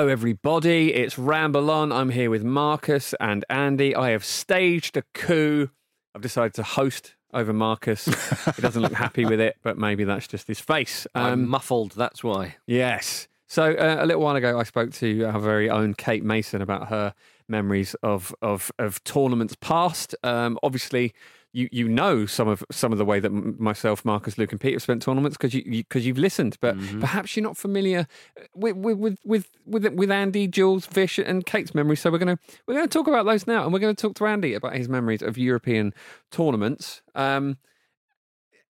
Hello, 0.00 0.08
everybody. 0.10 0.94
It's 0.94 1.18
Ramble 1.18 1.70
On. 1.70 1.92
I'm 1.92 2.08
here 2.08 2.30
with 2.30 2.42
Marcus 2.42 3.12
and 3.20 3.44
Andy. 3.50 3.94
I 3.94 4.12
have 4.12 4.24
staged 4.24 4.96
a 4.96 5.02
coup. 5.12 5.68
I've 6.14 6.22
decided 6.22 6.54
to 6.54 6.62
host 6.62 7.16
over 7.34 7.52
Marcus. 7.52 8.06
he 8.56 8.62
doesn't 8.62 8.80
look 8.80 8.94
happy 8.94 9.26
with 9.26 9.40
it, 9.40 9.58
but 9.62 9.76
maybe 9.76 10.04
that's 10.04 10.26
just 10.26 10.48
his 10.48 10.58
face. 10.58 11.06
I'm 11.14 11.32
Um, 11.34 11.48
muffled, 11.50 11.92
that's 11.92 12.24
why. 12.24 12.56
yes. 12.66 13.28
So 13.46 13.74
uh, 13.74 13.96
a 14.00 14.06
little 14.06 14.22
while 14.22 14.36
ago, 14.36 14.58
I 14.58 14.62
spoke 14.62 14.90
to 14.94 15.24
our 15.24 15.38
very 15.38 15.68
own 15.68 15.92
Kate 15.92 16.24
Mason 16.24 16.62
about 16.62 16.88
her 16.88 17.12
memories 17.46 17.94
of 18.02 18.34
of, 18.40 18.72
of 18.78 19.04
tournaments 19.04 19.54
past. 19.60 20.14
Um, 20.22 20.58
obviously, 20.62 21.12
you 21.52 21.68
you 21.72 21.88
know 21.88 22.26
some 22.26 22.46
of 22.48 22.64
some 22.70 22.92
of 22.92 22.98
the 22.98 23.04
way 23.04 23.18
that 23.20 23.30
myself, 23.30 24.04
Marcus, 24.04 24.38
Luke, 24.38 24.52
and 24.52 24.60
Pete 24.60 24.74
have 24.74 24.82
spent 24.82 25.02
tournaments 25.02 25.36
because 25.36 25.52
you 25.54 25.62
because 25.64 26.06
you, 26.06 26.12
have 26.12 26.18
listened, 26.18 26.56
but 26.60 26.76
perhaps 27.00 27.36
you're 27.36 27.42
not 27.42 27.56
familiar 27.56 28.06
with 28.54 28.76
with 28.76 28.98
with 28.98 29.18
with 29.24 29.48
with, 29.66 29.92
with 29.94 30.10
Andy, 30.10 30.46
Jules, 30.46 30.86
Fish, 30.86 31.18
and 31.18 31.44
Kate's 31.44 31.74
memories. 31.74 32.00
So 32.00 32.10
we're 32.10 32.18
gonna 32.18 32.38
we're 32.66 32.74
gonna 32.74 32.86
talk 32.88 33.08
about 33.08 33.26
those 33.26 33.46
now, 33.46 33.64
and 33.64 33.72
we're 33.72 33.78
gonna 33.80 33.94
talk 33.94 34.14
to 34.16 34.26
Andy 34.26 34.54
about 34.54 34.74
his 34.76 34.88
memories 34.88 35.22
of 35.22 35.36
European 35.36 35.92
tournaments. 36.30 37.02
Um, 37.14 37.58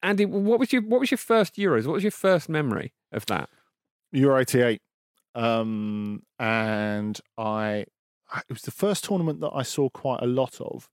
Andy, 0.03 0.25
what 0.25 0.59
was 0.59 0.73
your 0.73 0.83
what 0.83 1.01
was 1.01 1.11
your 1.11 1.19
first 1.19 1.57
Euros? 1.57 1.87
What 1.87 1.93
was 1.95 2.05
your 2.05 2.11
first 2.11 2.49
memory 2.49 2.95
of 3.13 3.27
that? 3.27 3.51
Euro 4.13 4.41
88. 4.41 4.81
Um, 5.35 6.23
and 6.39 7.21
I, 7.39 7.85
I- 8.33 8.41
it 8.49 8.51
was 8.53 8.63
the 8.63 8.71
first 8.71 9.05
tournament 9.05 9.41
that 9.41 9.51
I 9.55 9.63
saw 9.63 9.89
quite 9.89 10.21
a 10.23 10.27
lot 10.27 10.61
of, 10.61 10.89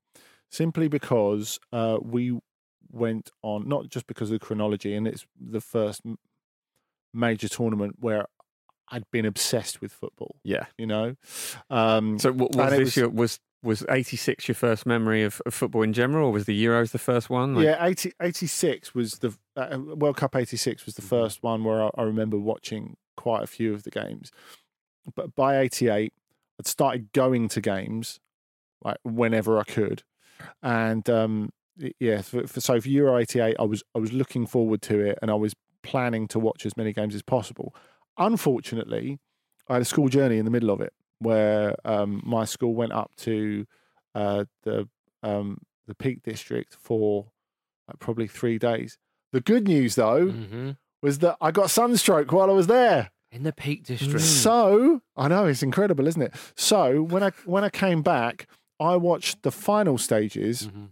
simply 0.49 0.87
because 0.87 1.59
uh, 1.73 1.97
we 2.01 2.39
went 2.91 3.31
on, 3.41 3.67
not 3.67 3.89
just 3.89 4.07
because 4.07 4.29
of 4.31 4.39
the 4.39 4.45
chronology, 4.45 4.93
and 4.95 5.07
it's 5.07 5.25
the 5.39 5.61
first 5.61 6.01
major 7.13 7.47
tournament 7.47 7.95
where 7.99 8.25
I'd 8.89 9.09
been 9.11 9.25
obsessed 9.25 9.81
with 9.81 9.91
football, 9.91 10.35
Yeah. 10.43 10.65
you 10.77 10.85
know? 10.87 11.15
Um, 11.69 12.19
So 12.19 12.31
what 12.31 12.55
was 12.55 12.69
this 12.71 12.79
was- 12.79 12.95
your 12.97 13.09
was 13.09 13.39
was 13.63 13.83
eighty 13.89 14.15
six 14.15 14.47
your 14.47 14.55
first 14.55 14.85
memory 14.85 15.23
of, 15.23 15.41
of 15.45 15.53
football 15.53 15.81
in 15.81 15.91
general, 15.91 16.27
or 16.27 16.31
was 16.31 16.45
the 16.45 16.63
Euros 16.65 16.91
the 16.91 16.99
first 16.99 17.29
one? 17.29 17.55
Like- 17.55 17.65
yeah, 17.65 17.83
80, 17.85 18.13
86 18.21 18.93
was 18.93 19.13
the 19.19 19.33
uh, 19.57 19.77
World 19.79 20.15
Cup 20.15 20.35
86 20.35 20.85
was 20.85 20.95
the 20.95 21.01
Mm-hmm. 21.01 21.09
first 21.09 21.43
one 21.43 21.63
where 21.63 21.83
I, 21.83 21.89
I 21.97 22.03
remember 22.03 22.37
watching 22.37 22.95
quite 23.17 23.43
a 23.43 23.47
few 23.47 23.73
of 23.73 23.83
the 23.83 23.89
games. 23.89 24.31
But 25.15 25.35
by 25.35 25.59
88, 25.59 26.13
I'd 26.59 26.67
started 26.67 27.11
going 27.13 27.49
to 27.49 27.59
games 27.61 28.19
like 28.83 28.97
whenever 29.03 29.57
I 29.59 29.63
could. 29.63 30.03
And 30.61 31.09
um, 31.09 31.49
yeah, 31.99 32.21
for, 32.21 32.47
for, 32.47 32.59
so 32.61 32.80
for 32.81 32.88
Euro 32.89 33.17
88, 33.17 33.55
I 33.59 33.63
was 33.63 33.83
I 33.95 33.99
was 33.99 34.11
looking 34.13 34.45
forward 34.47 34.81
to 34.83 34.99
it 34.99 35.19
and 35.21 35.30
I 35.31 35.35
was 35.35 35.53
planning 35.83 36.27
to 36.30 36.39
watch 36.39 36.66
as 36.66 36.75
many 36.75 36.91
games 36.93 37.16
as 37.16 37.21
possible. 37.21 37.73
Unfortunately, 38.31 39.19
I 39.69 39.73
had 39.73 39.81
a 39.81 39.85
school 39.85 40.09
journey 40.09 40.38
in 40.38 40.45
the 40.45 40.52
middle 40.52 40.69
of 40.69 40.81
it 40.81 40.93
where 41.19 41.75
um, 41.85 42.21
my 42.25 42.45
school 42.45 42.75
went 42.75 42.91
up 42.91 43.11
to 43.17 43.65
uh, 44.15 44.45
the 44.63 44.88
um, 45.23 45.58
the 45.88 45.95
Peak 45.95 46.21
District 46.23 46.75
for 46.80 47.27
like, 47.88 47.99
probably 47.99 48.27
three 48.27 48.58
days. 48.59 48.97
The 49.31 49.41
good 49.41 49.67
news, 49.67 49.95
though, 49.95 50.27
Mm-hmm. 50.27 50.71
was 51.02 51.19
that 51.19 51.38
I 51.41 51.52
got 51.52 51.69
sunstroke 51.69 52.31
while 52.31 52.49
I 52.49 52.53
was 52.53 52.67
there. 52.67 53.11
In 53.31 53.43
the 53.43 53.52
Peak 53.53 53.83
District. 53.83 54.21
So 54.21 55.02
I 55.15 55.27
know 55.27 55.45
it's 55.45 55.64
incredible, 55.64 56.08
isn't 56.08 56.21
it? 56.21 56.33
So 56.55 57.02
when 57.02 57.23
I 57.23 57.31
when 57.45 57.64
I 57.64 57.69
came 57.69 58.02
back, 58.02 58.48
I 58.80 58.95
watched 58.95 59.43
the 59.43 59.52
final 59.52 59.98
stages 59.98 60.67
Mhm. 60.67 60.89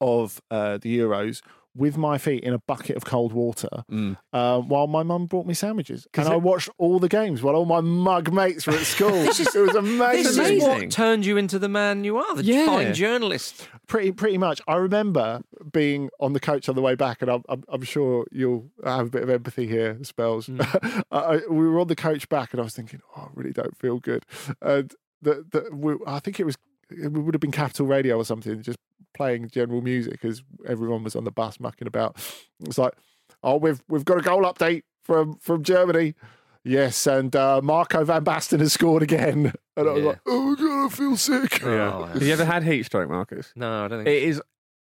of 0.00 0.40
uh, 0.50 0.78
the 0.78 0.98
Euros 0.98 1.42
with 1.76 1.96
my 1.96 2.18
feet 2.18 2.42
in 2.42 2.52
a 2.52 2.58
bucket 2.58 2.96
of 2.96 3.04
cold 3.04 3.32
water 3.32 3.68
Mm. 3.88 4.16
uh, 4.32 4.58
while 4.60 4.88
my 4.88 5.04
mum 5.04 5.26
brought 5.26 5.46
me 5.46 5.54
sandwiches. 5.54 6.08
and 6.14 6.26
I 6.26 6.34
watched 6.34 6.68
all 6.78 6.98
the 6.98 7.08
games 7.08 7.42
while 7.44 7.54
all 7.54 7.64
my 7.64 7.80
mug 7.80 8.32
mates 8.32 8.66
were 8.66 8.72
at 8.72 8.80
school. 8.96 9.14
it 9.14 9.28
was 9.28 9.38
This 9.38 10.36
is 10.36 10.62
what 10.64 10.90
turned 10.90 11.24
you 11.24 11.36
into 11.36 11.60
the 11.60 11.68
man 11.68 12.02
you 12.02 12.16
are, 12.16 12.34
the 12.34 12.42
Yeah. 12.42 12.66
fine 12.66 12.92
journalist. 12.92 13.68
Pretty, 13.86 14.10
pretty 14.10 14.36
much. 14.36 14.60
I 14.66 14.76
remember 14.76 15.42
being 15.72 16.10
on 16.18 16.32
the 16.32 16.40
coach 16.40 16.68
on 16.68 16.74
the 16.74 16.82
way 16.82 16.96
back, 16.96 17.22
and 17.22 17.30
I'm, 17.30 17.44
I'm, 17.48 17.62
I'm 17.68 17.82
sure 17.82 18.26
you'll 18.32 18.68
have 18.84 19.06
a 19.06 19.10
bit 19.10 19.22
of 19.22 19.30
empathy 19.30 19.68
here, 19.68 19.96
spells. 20.02 20.48
Mm. 20.48 21.04
I, 21.12 21.18
I- 21.18 21.46
we 21.48 21.68
were 21.68 21.78
on 21.78 21.86
the 21.86 21.94
coach 21.96 22.28
back, 22.28 22.52
and 22.52 22.60
I 22.60 22.64
was 22.64 22.74
thinking, 22.74 23.00
oh, 23.16 23.22
I 23.22 23.28
really 23.34 23.52
don't 23.52 23.76
feel 23.76 24.00
good. 24.00 24.24
And 24.60 24.92
the, 25.22 25.44
the, 25.48 25.68
we, 25.72 25.94
I 26.04 26.18
think 26.18 26.40
it 26.40 26.44
was, 26.44 26.56
it 26.90 27.12
would 27.12 27.34
have 27.34 27.40
been 27.40 27.50
Capital 27.52 27.86
Radio 27.86 28.16
or 28.16 28.24
something, 28.24 28.62
just 28.62 28.78
playing 29.14 29.48
general 29.48 29.82
music 29.82 30.24
as 30.24 30.42
everyone 30.66 31.02
was 31.04 31.16
on 31.16 31.24
the 31.24 31.30
bus 31.30 31.58
mucking 31.60 31.88
about. 31.88 32.16
It 32.60 32.68
was 32.68 32.78
like, 32.78 32.94
oh, 33.42 33.56
we've 33.56 33.82
we've 33.88 34.04
got 34.04 34.18
a 34.18 34.22
goal 34.22 34.42
update 34.42 34.82
from 35.02 35.36
from 35.36 35.62
Germany. 35.62 36.14
Yes, 36.62 37.06
and 37.06 37.34
uh, 37.34 37.60
Marco 37.62 38.04
van 38.04 38.22
Basten 38.24 38.60
has 38.60 38.72
scored 38.72 39.02
again. 39.02 39.52
And 39.76 39.88
I 39.88 39.92
was 39.92 40.02
Yeah. 40.02 40.08
like, 40.10 40.20
oh, 40.26 40.56
God, 40.56 40.86
I 40.86 40.88
feel 40.90 41.16
sick. 41.16 41.64
Oh, 41.64 42.04
Have 42.04 42.22
you 42.22 42.34
ever 42.34 42.44
had 42.44 42.64
heat 42.64 42.82
stroke, 42.84 43.08
Marcus? 43.08 43.50
No, 43.56 43.86
I 43.86 43.88
don't 43.88 44.04
think. 44.04 44.08
It 44.14 44.24
is 44.24 44.42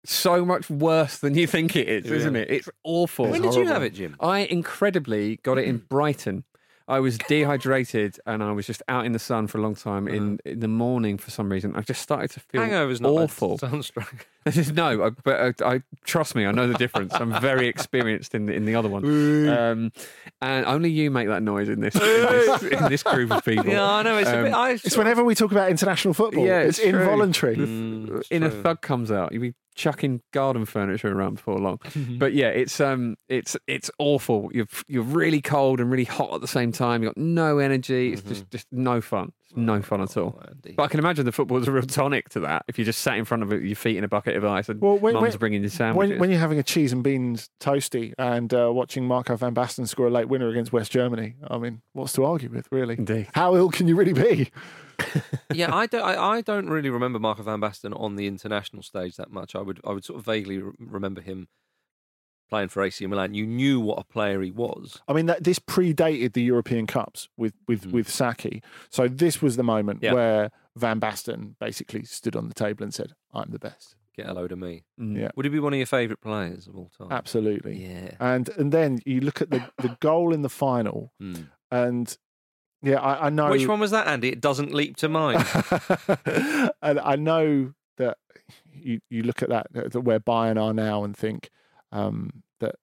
so 0.03 0.43
much 0.43 0.67
worse 0.67 1.19
than 1.19 1.35
you 1.35 1.45
think 1.45 1.75
it 1.75 1.87
is, 1.87 2.09
isn't 2.09 2.35
it? 2.35 2.49
It's 2.49 2.69
awful. 2.83 3.27
when 3.29 3.43
did 3.43 3.53
you 3.53 3.67
have 3.67 3.83
it, 3.83 3.93
Jim? 3.93 4.16
I 4.19 4.39
incredibly 4.39 5.35
got 5.43 5.59
it 5.59 5.66
in 5.66 5.77
Brighton. 5.77 6.43
I 6.89 7.00
was 7.00 7.17
dehydrated 7.19 8.17
and 8.25 8.44
I 8.44 8.51
was 8.51 8.66
just 8.66 8.81
out 8.88 9.05
in 9.05 9.11
the 9.11 9.19
sun 9.19 9.45
for 9.47 9.59
a 9.59 9.61
long 9.61 9.75
time. 9.75 10.07
In 10.07 10.39
in 10.44 10.59
the 10.59 10.67
morning, 10.67 11.17
for 11.19 11.29
some 11.31 11.51
reason, 11.51 11.75
I 11.75 11.81
just 11.81 12.01
started 12.01 12.31
to 12.31 12.39
feel 12.39 12.61
Hangover's 12.61 13.00
not 13.00 13.11
awful. 13.11 13.57
bad. 13.57 13.69
Sunstroke. 13.72 14.27
no, 14.73 15.05
I, 15.05 15.09
but 15.23 15.61
I, 15.61 15.75
I 15.75 15.81
trust 16.05 16.33
me, 16.33 16.45
I 16.47 16.51
know 16.51 16.67
the 16.67 16.73
difference. 16.78 17.13
I'm 17.13 17.39
very 17.39 17.67
experienced 17.67 18.33
in 18.33 18.47
the, 18.47 18.53
in 18.53 18.66
the 18.66 18.73
other 18.75 18.89
one, 18.89 19.03
um, 19.49 19.91
and 20.41 20.66
only 20.66 20.89
you 20.89 21.11
make 21.11 21.28
that 21.28 21.44
noise 21.44 21.69
in 21.69 21.79
this 21.81 21.94
in 21.95 22.01
this, 22.01 22.63
in 22.63 22.89
this 22.89 23.03
group 23.03 23.31
of 23.31 23.45
people. 23.45 23.67
Yeah, 23.67 23.83
I 23.85 24.01
know. 24.01 24.17
It's 24.17 24.29
a 24.29 24.38
Um, 24.39 24.44
bit. 24.45 24.53
I, 24.53 24.72
It's 24.72 24.97
whenever 24.97 25.23
we 25.23 25.35
talk 25.35 25.51
about 25.51 25.69
international 25.69 26.13
football. 26.16 26.45
Yeah, 26.45 26.61
it's, 26.61 26.79
it's 26.79 26.89
true. 26.89 26.99
involuntary. 27.01 27.55
Mm, 27.57 28.19
it's 28.19 28.29
in 28.29 28.44
a 28.44 28.49
true. 28.49 28.61
thug 28.63 28.81
comes 28.81 29.11
out, 29.11 29.31
you'll 29.31 29.41
be 29.44 29.53
chucking 29.79 30.22
garden 30.34 30.66
furniture 30.66 31.12
around 31.12 31.35
before 31.35 31.57
long. 31.57 31.79
but 32.19 32.34
yeah, 32.34 32.50
it's 32.50 32.79
um, 32.81 33.16
it's 33.29 33.56
it's 33.66 33.90
awful. 33.97 34.50
You're 34.53 34.67
you're 34.88 35.03
really 35.03 35.41
cold 35.41 35.79
and 35.79 35.90
really 35.90 36.03
hot 36.03 36.34
at 36.34 36.41
the 36.41 36.47
same 36.47 36.72
time. 36.72 37.01
You've 37.01 37.16
got 37.16 37.22
no 37.22 37.57
energy. 37.59 38.12
It's 38.12 38.22
just 38.22 38.51
just 38.51 38.67
no 38.72 39.00
fun. 39.01 39.31
It's 39.45 39.56
no 39.56 39.81
fun 39.81 40.01
at 40.01 40.16
all. 40.17 40.40
Oh. 40.45 40.72
But 40.75 40.84
I 40.84 40.88
can 40.90 41.00
imagine 41.00 41.25
the 41.25 41.31
football's 41.31 41.67
a 41.67 41.72
real 41.72 41.84
tonic 41.84 42.29
to 42.29 42.41
that. 42.41 42.66
If 42.67 42.78
you 42.78 42.84
just 42.85 43.01
sat 43.01 43.17
in 43.17 43.25
front 43.25 43.41
of 43.41 43.51
it, 43.53 43.63
your 43.63 43.75
feet 43.75 43.95
in 43.97 44.03
a 44.03 44.07
bucket 44.07 44.35
of 44.35 44.44
ice, 44.45 44.69
and 44.69 44.79
Well, 44.81 44.97
when- 44.97 45.13
mum's 45.13 45.29
when- 45.34 45.38
bringing 45.40 45.63
you 45.63 45.69
sandwiches. 45.69 46.11
When, 46.11 46.19
when 46.19 46.29
you're 46.29 46.40
having 46.40 46.59
a 46.59 46.63
cheese 46.63 46.91
and 46.91 47.01
beans 47.01 47.50
toasty 47.61 48.13
and 48.19 48.53
uh, 48.53 48.69
watching 48.72 49.06
Marco 49.06 49.35
van 49.38 49.56
Basten 49.56 49.88
score 49.88 50.07
a 50.07 50.11
late 50.11 50.28
winner 50.28 50.50
against 50.50 50.72
West 50.73 50.91
Germany, 50.91 51.35
I 51.50 51.57
mean, 51.57 51.81
what's 51.94 52.13
to 52.13 52.25
argue 52.25 52.50
with, 52.50 52.67
really? 52.72 52.96
Indeed. 52.97 53.28
How 53.34 53.56
ill 53.56 53.69
can 53.69 53.88
you 53.88 53.96
really 53.96 54.13
be? 54.13 54.51
yeah, 55.53 55.73
I 55.75 55.85
don't. 55.85 56.03
I, 56.03 56.15
I 56.37 56.41
don't 56.41 56.69
really 56.69 56.89
remember 56.89 57.19
Marco 57.19 57.43
van 57.43 57.59
Basten 57.61 57.93
on 57.99 58.15
the 58.15 58.27
international 58.27 58.83
stage 58.83 59.15
that 59.17 59.31
much. 59.31 59.55
I 59.55 59.61
would. 59.61 59.79
I 59.85 59.91
would 59.91 60.03
sort 60.05 60.19
of 60.19 60.25
vaguely 60.25 60.59
re- 60.59 60.71
remember 60.79 61.21
him 61.21 61.47
playing 62.49 62.69
for 62.69 62.81
AC 62.83 63.05
Milan. 63.05 63.33
You 63.33 63.45
knew 63.45 63.79
what 63.79 63.99
a 63.99 64.03
player 64.03 64.41
he 64.41 64.51
was. 64.51 65.01
I 65.07 65.13
mean, 65.13 65.27
that 65.27 65.43
this 65.43 65.59
predated 65.59 66.33
the 66.33 66.41
European 66.43 66.87
Cups 66.87 67.29
with 67.37 67.53
with 67.67 67.85
Hmm. 67.85 67.91
with 67.91 68.09
Sacchi. 68.09 68.61
So 68.89 69.07
this 69.07 69.41
was 69.41 69.55
the 69.55 69.63
moment 69.63 69.99
Yeah. 70.01 70.13
where 70.13 70.51
Van 70.75 70.99
Basten 70.99 71.55
basically 71.59 72.03
stood 72.05 72.35
on 72.35 72.47
the 72.47 72.53
table 72.55 72.83
and 72.83 72.93
said, 72.93 73.13
"I'm 73.33 73.51
the 73.51 73.59
best." 73.59 73.95
Get 74.16 74.27
a 74.27 74.33
load 74.33 74.51
of 74.51 74.59
me. 74.59 74.83
Mm. 74.99 75.17
Yeah. 75.17 75.31
Would 75.35 75.45
he 75.45 75.49
be 75.49 75.59
one 75.61 75.72
of 75.73 75.78
your 75.78 75.85
favourite 75.85 76.19
players 76.19 76.67
of 76.67 76.75
all 76.75 76.90
time? 76.97 77.07
Absolutely. 77.11 77.81
Yeah. 77.85 78.16
And 78.19 78.49
and 78.57 78.72
then 78.72 78.99
you 79.05 79.22
look 79.22 79.41
at 79.41 79.49
the 79.49 79.69
the 79.78 79.95
goal 80.02 80.34
in 80.34 80.41
the 80.41 80.49
final, 80.49 81.13
Mm. 81.22 81.47
and 81.72 82.17
yeah, 82.81 82.99
I, 82.99 83.28
I 83.28 83.29
know 83.29 83.49
Which 83.49 83.67
one 83.67 83.79
was 83.79 83.91
that, 83.91 84.08
Andy? 84.08 84.29
It 84.29 84.41
doesn't 84.41 84.73
leap 84.73 84.97
to 84.97 85.09
mind. 85.09 85.46
and 86.81 86.99
I 86.99 87.16
know 87.17 87.73
that 87.97 88.17
you, 88.73 88.99
you 89.09 89.23
look 89.23 89.43
at 89.43 89.49
that, 89.49 89.67
that 89.73 90.02
where 90.02 90.20
Bayern 90.20 90.61
are 90.61 90.73
now 90.73 91.03
and 91.03 91.16
think 91.16 91.49
um, 91.91 92.43
that 92.59 92.76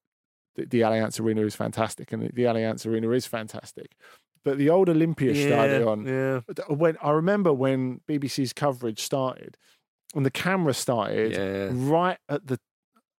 the, 0.55 0.65
the 0.65 0.81
Allianz 0.81 1.19
Arena 1.19 1.41
is 1.41 1.55
fantastic, 1.55 2.11
and 2.11 2.21
the 2.21 2.43
Allianz 2.43 2.85
Arena 2.85 3.09
is 3.11 3.25
fantastic. 3.25 3.95
But 4.43 4.57
the 4.57 4.69
old 4.69 4.87
Olympia 4.87 5.35
Stadion, 5.35 6.05
yeah. 6.05 6.39
when 6.69 6.97
I 7.01 7.11
remember 7.11 7.51
when 7.51 8.01
BBC's 8.07 8.53
coverage 8.53 9.01
started, 9.01 9.57
when 10.13 10.23
the 10.23 10.31
camera 10.31 10.73
started, 10.73 11.33
Yeah. 11.33 11.69
right 11.73 12.17
at 12.29 12.47
the 12.47 12.59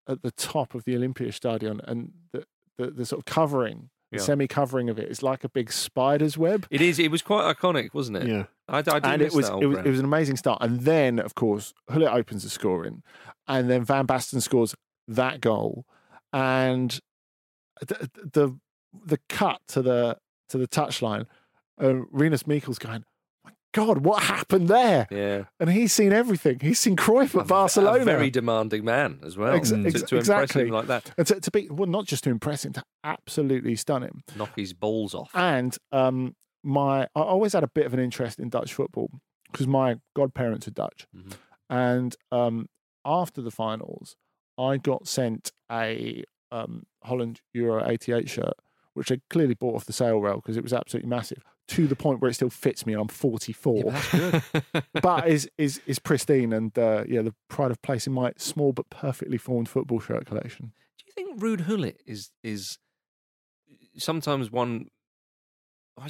at 0.07 0.21
the 0.21 0.31
top 0.31 0.73
of 0.73 0.85
the 0.85 0.95
Olympia 0.95 1.31
Stadion, 1.33 1.81
and 1.83 2.13
the 2.31 2.45
the, 2.77 2.91
the 2.91 3.05
sort 3.05 3.19
of 3.19 3.25
covering, 3.25 3.89
Yeah. 4.17 4.23
semi 4.23 4.47
covering 4.47 4.89
of 4.89 4.99
it 4.99 5.07
it 5.07 5.11
is 5.11 5.23
like 5.23 5.43
a 5.43 5.49
big 5.49 5.71
spider's 5.71 6.37
web. 6.37 6.67
It 6.69 6.81
is. 6.81 6.99
It 6.99 7.11
was 7.11 7.21
quite 7.21 7.55
iconic, 7.55 7.93
wasn't 7.93 8.17
it? 8.17 8.27
Yeah. 8.27 8.43
I, 8.67 8.79
I 8.79 8.99
and 9.13 9.21
it 9.21 9.33
was 9.33 9.49
it 9.49 9.65
was, 9.65 9.77
it 9.79 9.87
was 9.87 9.99
an 9.99 10.05
amazing 10.05 10.35
start. 10.35 10.61
And 10.61 10.81
then, 10.81 11.19
of 11.19 11.35
course, 11.35 11.73
Gullit 11.89 12.11
opens 12.11 12.43
the 12.43 12.49
scoring, 12.49 13.03
and 13.47 13.69
then 13.69 13.83
Van 13.83 14.05
Basten 14.05 14.41
scores 14.41 14.75
that 15.07 15.39
goal, 15.39 15.85
and 16.33 16.99
the 17.79 18.09
the, 18.33 18.59
the 19.05 19.19
cut 19.29 19.61
to 19.69 19.81
the 19.81 20.17
to 20.49 20.57
the 20.57 20.67
touchline, 20.67 21.25
uh, 21.81 21.93
Rinus 22.11 22.45
Michels 22.45 22.77
going, 22.77 22.99
"My 22.99 23.05
God, 23.85 23.99
what 23.99 24.23
happened 24.23 24.67
there?" 24.67 25.07
Yeah. 25.11 25.43
And 25.59 25.69
he's 25.69 25.93
seen 25.93 26.11
everything. 26.13 26.59
He's 26.61 26.79
seen 26.79 26.95
Cruyff 26.95 27.39
at 27.39 27.47
Barcelona. 27.47 28.01
A 28.01 28.05
very 28.05 28.29
demanding 28.29 28.83
man 28.83 29.19
as 29.23 29.37
well. 29.37 29.53
Ex- 29.55 29.69
to, 29.69 29.85
ex- 29.85 29.93
to 30.03 30.17
impress 30.17 30.19
exactly. 30.19 30.63
him 30.63 30.69
like 30.69 30.87
that, 30.87 31.11
and 31.17 31.25
to, 31.27 31.39
to 31.39 31.51
be 31.51 31.67
well, 31.69 31.87
not 31.87 32.05
just 32.05 32.23
to 32.25 32.29
impress 32.29 32.65
him, 32.65 32.73
to 32.73 32.83
absolutely 33.03 33.75
stun 33.75 34.03
him. 34.03 34.23
knock 34.35 34.51
his 34.55 34.73
balls 34.73 35.13
off. 35.13 35.29
And 35.33 35.75
um, 35.91 36.35
my 36.63 37.03
I 37.15 37.21
always 37.21 37.53
had 37.53 37.63
a 37.63 37.67
bit 37.69 37.85
of 37.85 37.93
an 37.93 37.99
interest 37.99 38.39
in 38.39 38.49
Dutch 38.49 38.73
football 38.73 39.09
because 39.51 39.67
my 39.67 39.95
godparents 40.15 40.67
are 40.67 40.71
Dutch, 40.71 41.07
Mhm. 41.15 41.33
and 41.69 42.15
um, 42.31 42.67
after 43.05 43.41
the 43.41 43.51
finals, 43.51 44.15
I 44.57 44.77
got 44.77 45.07
sent 45.07 45.51
a 45.71 46.23
um, 46.51 46.83
Holland 47.03 47.41
Euro 47.53 47.87
'88 47.87 48.29
shirt, 48.29 48.53
which 48.93 49.11
I 49.11 49.19
clearly 49.29 49.53
bought 49.53 49.75
off 49.75 49.85
the 49.85 49.93
sale 49.93 50.19
rail 50.19 50.35
because 50.37 50.57
it 50.57 50.63
was 50.63 50.73
absolutely 50.73 51.09
massive. 51.09 51.43
To 51.69 51.85
the 51.85 51.95
point 51.95 52.21
where 52.21 52.31
it 52.31 52.35
still 52.35 52.49
fits 52.49 52.85
me, 52.85 52.93
and 52.93 53.01
I'm 53.01 53.07
44, 53.09 53.91
that's 53.91 54.11
good. 54.11 54.43
but 55.01 55.27
is 55.27 55.49
is 55.57 55.81
is 55.85 55.99
pristine 55.99 56.53
and 56.53 56.77
uh, 56.77 57.03
yeah, 57.07 57.21
the 57.21 57.35
pride 57.49 57.71
of 57.71 57.81
place 57.81 58.07
in 58.07 58.13
my 58.13 58.31
small 58.37 58.71
but 58.71 58.89
perfectly 58.89 59.37
formed 59.37 59.67
football 59.67 59.99
shirt 59.99 60.25
collection. 60.25 60.71
Do 60.97 61.03
you 61.05 61.11
think 61.13 61.39
Ruud 61.41 61.67
Gullit 61.67 62.01
is 62.05 62.31
is 62.43 62.79
sometimes 63.97 64.51
one? 64.51 64.87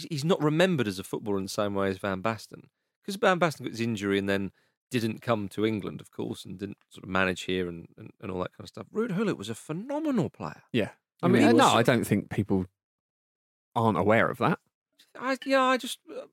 He's 0.10 0.26
not 0.26 0.44
remembered 0.44 0.88
as 0.88 1.00
a 1.00 1.04
footballer 1.04 1.38
in 1.38 1.44
the 1.44 1.50
same 1.50 1.74
way 1.74 1.90
as 1.90 1.98
Van 1.98 2.22
Basten 2.22 2.66
because 3.02 3.16
Van 3.16 3.40
Basten 3.40 3.64
got 3.64 3.72
his 3.72 3.82
injury 3.82 4.20
and 4.20 4.28
then 4.28 4.52
didn't 4.92 5.22
come 5.22 5.48
to 5.50 5.66
England, 5.66 6.02
of 6.02 6.12
course, 6.12 6.46
and 6.46 6.60
didn't 6.60 6.78
sort 6.90 7.04
of 7.04 7.10
manage 7.10 7.44
here 7.44 7.68
and, 7.68 7.88
and, 7.98 8.12
and 8.22 8.32
all 8.32 8.40
that 8.40 8.52
kind 8.52 8.66
of 8.66 8.68
stuff. 8.68 8.88
Ruud 8.94 9.16
Gullit 9.16 9.38
was 9.38 9.50
a 9.50 9.56
phenomenal 9.56 10.30
player. 10.30 10.64
yeah. 10.72 10.90
I 11.24 11.28
mean, 11.28 11.42
really 11.42 11.58
no. 11.58 11.70
I 11.70 11.82
don't 11.82 12.04
think 12.04 12.30
people 12.30 12.68
aren't 13.76 13.98
aware 13.98 14.30
of 14.30 14.38
that. 14.38 14.60
I, 15.20 15.38
yeah, 15.46 15.64
I 15.64 15.78
just 15.78 16.00
uh, 16.10 16.26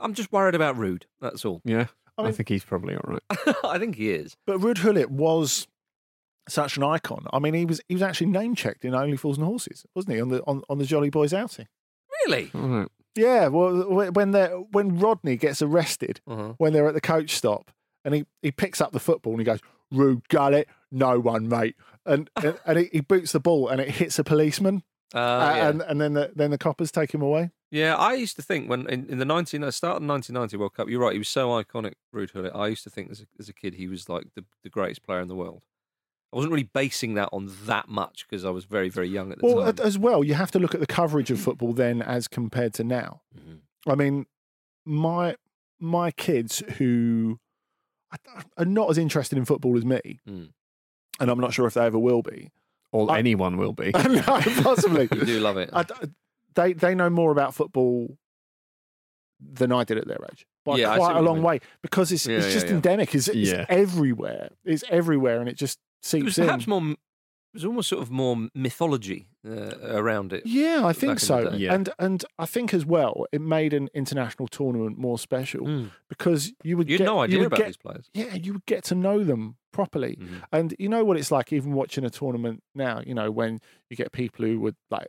I'm 0.00 0.14
just 0.14 0.32
worried 0.32 0.54
about 0.54 0.76
Rude. 0.76 1.06
That's 1.20 1.44
all. 1.44 1.60
Yeah. 1.64 1.86
I 2.18 2.24
I, 2.24 2.32
think 2.32 2.48
he's 2.50 2.64
probably 2.64 2.94
all 2.94 3.02
right. 3.06 3.56
I 3.64 3.78
think 3.78 3.96
he 3.96 4.10
is. 4.10 4.36
But 4.46 4.58
Ruud 4.60 4.82
Gullit 4.82 5.10
was 5.10 5.66
such 6.48 6.76
an 6.76 6.82
icon. 6.82 7.26
I 7.32 7.38
mean, 7.38 7.54
he 7.54 7.64
was 7.64 7.80
he 7.88 7.94
was 7.94 8.02
actually 8.02 8.26
name 8.28 8.54
checked 8.54 8.84
in 8.84 8.94
Only 8.94 9.16
Fools 9.16 9.38
and 9.38 9.46
Horses, 9.46 9.86
wasn't 9.94 10.14
he? 10.16 10.20
On 10.20 10.28
the 10.28 10.42
on, 10.46 10.62
on 10.68 10.78
the 10.78 10.84
Jolly 10.84 11.08
Boys 11.10 11.32
outing. 11.32 11.66
Really? 12.26 12.50
All 12.54 12.60
right. 12.60 12.88
Yeah, 13.16 13.48
well, 13.48 14.10
when 14.12 14.30
they 14.32 14.46
when 14.46 14.98
Rodney 14.98 15.36
gets 15.36 15.62
arrested 15.62 16.20
Uh-huh. 16.26 16.54
when 16.58 16.72
they're 16.72 16.86
at 16.88 16.94
the 16.94 17.00
coach 17.00 17.30
stop, 17.36 17.70
and 18.04 18.14
he, 18.14 18.26
he 18.42 18.52
picks 18.52 18.80
up 18.80 18.92
the 18.92 19.00
football 19.00 19.32
and 19.32 19.40
he 19.40 19.44
goes, 19.44 19.60
"Ruud 19.92 20.22
Gullit, 20.28 20.68
no 20.92 21.18
one, 21.18 21.48
mate," 21.48 21.76
and 22.06 22.28
and, 22.36 22.58
and 22.66 22.78
he, 22.78 22.88
he 22.92 23.00
boots 23.00 23.32
the 23.32 23.40
ball 23.40 23.68
and 23.68 23.80
it 23.80 23.90
hits 23.92 24.18
a 24.18 24.24
policeman, 24.24 24.82
Uh, 25.14 25.18
uh, 25.18 25.52
yeah. 25.56 25.68
and 25.68 25.82
and 25.82 26.00
then 26.00 26.12
the 26.14 26.32
then 26.36 26.50
the 26.50 26.58
coppers 26.58 26.90
take 26.92 27.12
him 27.12 27.22
away. 27.22 27.50
Yeah, 27.72 27.96
I 27.96 28.14
used 28.14 28.34
to 28.36 28.42
think 28.42 28.68
when 28.68 28.88
in, 28.88 29.06
in 29.08 29.18
the 29.18 29.24
19, 29.24 29.62
uh, 29.62 29.70
start 29.70 29.96
of 29.96 30.02
the 30.02 30.08
1990 30.08 30.56
World 30.56 30.74
Cup, 30.74 30.88
you're 30.88 31.00
right, 31.00 31.12
he 31.12 31.18
was 31.18 31.28
so 31.28 31.48
iconic, 31.50 31.92
Ruud 32.14 32.32
Gullit. 32.32 32.52
I 32.54 32.66
used 32.66 32.82
to 32.84 32.90
think 32.90 33.10
as 33.12 33.20
a, 33.20 33.26
as 33.38 33.48
a 33.48 33.52
kid 33.52 33.74
he 33.74 33.86
was 33.86 34.08
like 34.08 34.24
the, 34.34 34.44
the 34.64 34.68
greatest 34.68 35.04
player 35.04 35.20
in 35.20 35.28
the 35.28 35.36
world. 35.36 35.64
I 36.32 36.36
wasn't 36.36 36.52
really 36.52 36.68
basing 36.72 37.14
that 37.14 37.28
on 37.32 37.50
that 37.66 37.88
much 37.88 38.26
because 38.28 38.44
I 38.44 38.50
was 38.50 38.64
very, 38.64 38.88
very 38.88 39.08
young 39.08 39.30
at 39.32 39.38
the 39.38 39.46
Well, 39.46 39.64
time. 39.72 39.74
a- 39.78 39.86
as 39.86 39.98
well, 39.98 40.22
you 40.24 40.34
have 40.34 40.50
to 40.52 40.58
look 40.58 40.74
at 40.74 40.80
the 40.80 40.86
coverage 40.86 41.30
of 41.30 41.40
football 41.40 41.72
then 41.72 42.02
as 42.02 42.26
compared 42.28 42.72
to 42.74 42.84
now. 42.84 43.22
Mhm. 43.36 43.58
I 43.86 43.94
mean, 43.94 44.26
my 44.84 45.36
my 45.78 46.10
kids 46.10 46.62
who 46.78 47.38
are 48.56 48.64
not 48.64 48.90
as 48.90 48.98
interested 48.98 49.38
in 49.38 49.44
football 49.44 49.76
as 49.76 49.84
me, 49.84 50.18
Mm. 50.28 50.52
and 51.20 51.30
I'm 51.30 51.38
not 51.40 51.52
sure 51.54 51.66
if 51.66 51.74
they 51.74 51.84
ever 51.86 51.98
will 51.98 52.22
be. 52.22 52.50
Or 52.92 53.10
I- 53.10 53.18
anyone 53.18 53.56
will 53.56 53.72
be. 53.72 53.90
no, 53.94 54.22
possibly. 54.22 55.08
You 55.12 55.24
do 55.24 55.40
love 55.40 55.56
it. 55.56 55.70
I 55.72 55.82
d 55.84 55.94
they 56.54 56.72
they 56.72 56.94
know 56.94 57.08
more 57.10 57.30
about 57.32 57.54
football 57.54 58.16
than 59.40 59.72
I 59.72 59.84
did 59.84 59.96
at 59.98 60.06
their 60.06 60.18
age 60.30 60.46
by 60.64 60.76
Yeah, 60.76 60.96
quite 60.96 61.16
a 61.16 61.20
long 61.22 61.42
way 61.42 61.60
because 61.82 62.12
it's 62.12 62.26
Yeah, 62.26 62.38
it's 62.38 62.48
yeah, 62.48 62.52
just 62.52 62.66
yeah. 62.66 62.72
endemic. 62.72 63.14
It's, 63.14 63.28
it's 63.28 63.50
Yeah. 63.50 63.64
everywhere. 63.68 64.50
It's 64.64 64.84
everywhere, 64.90 65.40
and 65.40 65.48
it 65.48 65.56
just 65.56 65.78
it 66.12 66.24
was 66.24 66.34
seeps 66.34 66.38
in. 66.38 66.44
perhaps 66.46 66.66
more, 66.66 66.82
it 66.82 66.98
was 67.54 67.64
almost 67.64 67.88
sort 67.88 68.02
of 68.02 68.10
more 68.10 68.48
mythology 68.54 69.26
uh, 69.46 69.72
around 69.82 70.32
it. 70.32 70.42
Yeah, 70.46 70.82
I 70.84 70.92
think 70.92 71.18
back 71.20 71.30
in 71.30 71.44
the 71.44 71.50
so. 71.50 71.56
Yeah. 71.56 71.74
And 71.74 71.88
and 71.98 72.24
I 72.38 72.46
think 72.46 72.72
as 72.74 72.84
well, 72.86 73.26
it 73.32 73.40
made 73.40 73.72
an 73.72 73.88
international 73.94 74.48
tournament 74.48 74.98
more 74.98 75.18
special 75.18 75.66
Mm. 75.66 75.90
because 76.08 76.52
you 76.62 76.76
would 76.76 76.88
You 76.88 76.94
had 76.94 76.98
get, 76.98 77.04
no 77.06 77.20
idea 77.20 77.38
would 77.38 77.46
about 77.48 77.56
get, 77.58 77.66
these 77.66 77.76
players. 77.76 78.10
Yeah, 78.14 78.34
you 78.34 78.52
would 78.52 78.66
get 78.66 78.84
to 78.84 78.94
know 78.94 79.24
them 79.24 79.56
properly. 79.72 80.16
Mhm. 80.20 80.42
And 80.52 80.74
you 80.78 80.88
know 80.88 81.04
what 81.04 81.16
it's 81.16 81.30
like, 81.30 81.52
even 81.52 81.72
watching 81.72 82.04
a 82.04 82.10
tournament 82.10 82.62
now. 82.74 83.02
You 83.06 83.14
know 83.14 83.30
when 83.30 83.58
you 83.88 83.96
get 83.96 84.12
people 84.12 84.44
who 84.46 84.60
would 84.60 84.76
like. 84.90 85.08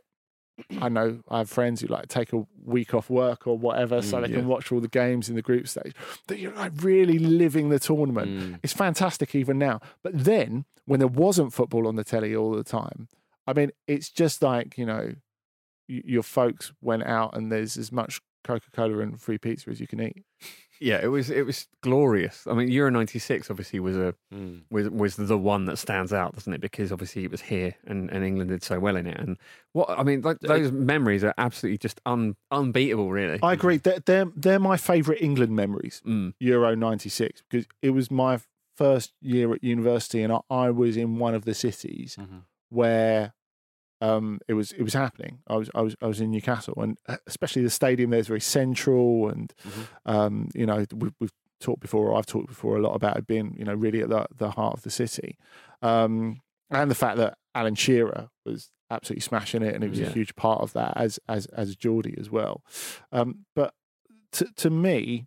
I 0.80 0.88
know 0.88 1.20
I 1.28 1.38
have 1.38 1.50
friends 1.50 1.80
who 1.80 1.86
like 1.86 2.08
take 2.08 2.32
a 2.32 2.44
week 2.64 2.92
off 2.94 3.08
work 3.10 3.46
or 3.46 3.56
whatever, 3.58 4.02
so 4.02 4.18
Mm, 4.18 4.22
they 4.26 4.28
yeah. 4.32 4.36
can 4.38 4.48
watch 4.48 4.70
all 4.70 4.80
the 4.80 4.88
games 4.88 5.28
in 5.28 5.34
the 5.34 5.42
group 5.42 5.66
stage. 5.66 5.94
That 6.28 6.38
you're 6.38 6.54
like 6.54 6.72
really 6.82 7.18
living 7.18 7.70
the 7.70 7.78
tournament. 7.78 8.30
Mm. 8.30 8.60
It's 8.62 8.72
fantastic 8.72 9.34
even 9.34 9.58
now. 9.58 9.80
But 10.02 10.24
then 10.24 10.64
when 10.84 10.98
there 11.00 11.08
wasn't 11.08 11.52
football 11.52 11.86
on 11.86 11.96
the 11.96 12.04
telly 12.04 12.36
all 12.36 12.52
the 12.52 12.64
time, 12.64 13.08
I 13.46 13.52
mean, 13.54 13.70
it's 13.86 14.10
just 14.10 14.42
like 14.42 14.76
you 14.76 14.86
know, 14.86 15.14
your 15.88 16.22
folks 16.22 16.72
went 16.80 17.04
out 17.04 17.36
and 17.36 17.50
there's 17.50 17.76
as 17.76 17.90
much 17.90 18.20
Coca 18.44 18.70
Cola 18.72 18.98
and 18.98 19.20
free 19.20 19.38
pizza 19.38 19.70
as 19.70 19.80
you 19.80 19.86
can 19.86 20.00
eat. 20.02 20.24
Yeah, 20.82 20.98
it 21.02 21.06
was 21.06 21.30
it 21.30 21.46
was 21.46 21.66
glorious. 21.80 22.46
I 22.46 22.54
mean, 22.54 22.68
Euro 22.68 22.90
'96 22.90 23.50
obviously 23.50 23.80
was 23.80 23.96
a 23.96 24.14
Mm. 24.34 24.62
was 24.70 24.88
was 24.90 25.16
the 25.16 25.38
one 25.38 25.66
that 25.66 25.76
stands 25.78 26.12
out, 26.12 26.34
doesn't 26.34 26.52
it? 26.52 26.60
Because 26.60 26.90
obviously 26.90 27.24
it 27.24 27.30
was 27.30 27.40
here, 27.42 27.74
and, 27.86 28.10
and 28.10 28.24
England 28.24 28.50
did 28.50 28.62
so 28.62 28.80
well 28.80 28.96
in 28.96 29.06
it. 29.06 29.18
And 29.18 29.36
what 29.72 29.88
I 29.90 30.02
mean, 30.02 30.22
like, 30.22 30.40
those 30.40 30.72
memories 30.72 31.22
are 31.24 31.34
absolutely 31.38 31.78
just 31.78 32.00
un, 32.06 32.34
unbeatable, 32.50 33.10
really. 33.10 33.38
I 33.42 33.52
agree. 33.52 33.76
They're 33.76 34.00
they're, 34.00 34.26
they're 34.36 34.58
my 34.58 34.76
favourite 34.76 35.22
England 35.22 35.52
memories. 35.52 36.02
Mm. 36.06 36.34
Euro 36.40 36.74
'96 36.74 37.42
because 37.48 37.66
it 37.82 37.90
was 37.90 38.10
my 38.10 38.40
first 38.76 39.12
year 39.20 39.52
at 39.54 39.62
university, 39.62 40.22
and 40.22 40.32
I, 40.32 40.40
I 40.50 40.70
was 40.70 40.96
in 40.96 41.18
one 41.18 41.34
of 41.34 41.44
the 41.44 41.54
cities 41.54 42.16
Mhm. 42.18 42.42
where 42.70 43.34
um, 44.02 44.40
it 44.48 44.54
was 44.54 44.72
it 44.72 44.82
was 44.82 44.94
happening. 44.94 45.38
I 45.46 45.56
was 45.56 45.70
I 45.74 45.80
was 45.80 45.94
I 46.02 46.06
was 46.06 46.20
in 46.20 46.30
Newcastle, 46.30 46.74
and 46.82 46.98
uh, 47.08 47.16
especially 47.26 47.62
the 47.62 47.70
stadium 47.70 48.10
there 48.10 48.20
is 48.20 48.26
very 48.28 48.40
central, 48.58 49.28
and 49.28 49.52
Mhm. 49.64 49.86
um, 50.06 50.48
you 50.54 50.66
know 50.66 50.84
we've, 51.00 51.14
we've 51.20 51.32
talked 51.60 51.80
before. 51.80 52.08
Or 52.10 52.18
I've 52.18 52.26
talked 52.26 52.48
before 52.48 52.76
a 52.76 52.82
lot 52.82 52.94
about 52.94 53.16
it 53.16 53.26
being 53.26 53.54
you 53.58 53.64
know 53.64 53.74
really 53.74 54.02
at 54.02 54.08
the 54.10 54.26
the 54.36 54.50
heart 54.50 54.74
of 54.74 54.82
the 54.82 54.90
city, 54.90 55.36
um, 55.82 56.40
and 56.70 56.90
the 56.90 56.94
fact 57.04 57.16
that 57.18 57.38
Alan 57.54 57.74
Shearer 57.76 58.28
was 58.44 58.70
absolutely 58.90 59.20
smashing 59.22 59.62
it, 59.62 59.74
and 59.74 59.82
he 59.84 59.88
was 59.90 60.00
Yeah. 60.00 60.08
a 60.08 60.10
huge 60.18 60.34
part 60.36 60.60
of 60.62 60.72
that 60.74 60.94
as 60.96 61.18
as 61.28 61.46
as 61.46 61.76
Geordie 61.76 62.16
as 62.18 62.28
well. 62.30 62.62
Um, 63.12 63.46
but 63.54 63.72
to 64.32 64.46
to 64.56 64.68
me. 64.70 65.26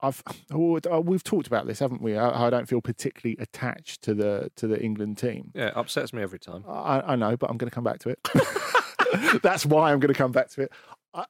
I've 0.00 0.22
oh, 0.52 0.78
uh, 0.92 1.00
we've 1.00 1.22
talked 1.24 1.46
about 1.46 1.66
this, 1.66 1.78
haven't 1.78 2.02
we? 2.02 2.12
How 2.12 2.30
how 2.32 2.46
I 2.46 2.50
don't 2.50 2.66
feel 2.68 2.80
particularly 2.80 3.36
attached 3.40 4.02
to 4.02 4.14
the 4.14 4.50
to 4.56 4.66
the 4.66 4.80
England 4.82 5.18
team. 5.18 5.52
Yeah, 5.54 5.68
it 5.68 5.76
upsets 5.76 6.12
me 6.12 6.22
every 6.22 6.38
time. 6.38 6.64
I, 6.68 7.00
I 7.12 7.16
know, 7.16 7.36
but 7.36 7.50
I'm 7.50 7.56
going 7.56 7.70
to 7.70 7.74
come 7.74 7.84
back 7.84 7.98
to 8.00 8.10
it. 8.10 8.18
That's 9.42 9.64
why 9.64 9.92
I'm 9.92 10.00
going 10.00 10.12
to 10.12 10.18
come 10.18 10.32
back 10.32 10.50
to 10.50 10.62
it. 10.62 10.72
I, 11.14 11.24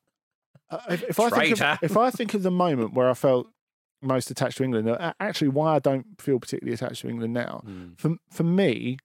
uh, 0.71 0.79
if, 0.91 1.03
if 1.05 1.21
I 1.21 1.31
think 1.31 1.61
of, 1.61 1.79
if 1.83 1.97
I 1.97 2.11
think 2.11 2.35
of 2.35 2.43
the 2.43 2.51
moment 2.51 2.95
where 2.95 3.09
I 3.09 3.15
felt 3.15 3.49
most 4.03 4.31
attached 4.31 4.57
to 4.59 4.65
England, 4.65 4.89
uh, 4.89 5.13
actually, 5.21 5.49
why 5.49 5.77
I 5.77 5.79
don't 5.79 6.07
feel 6.21 6.39
particularly 6.39 6.75
attached 6.75 7.03
to 7.03 7.09
England 7.09 7.35
now, 7.35 7.63
Mm. 7.67 7.99
for 7.99 8.17
for 8.31 8.43
me, 8.45 8.99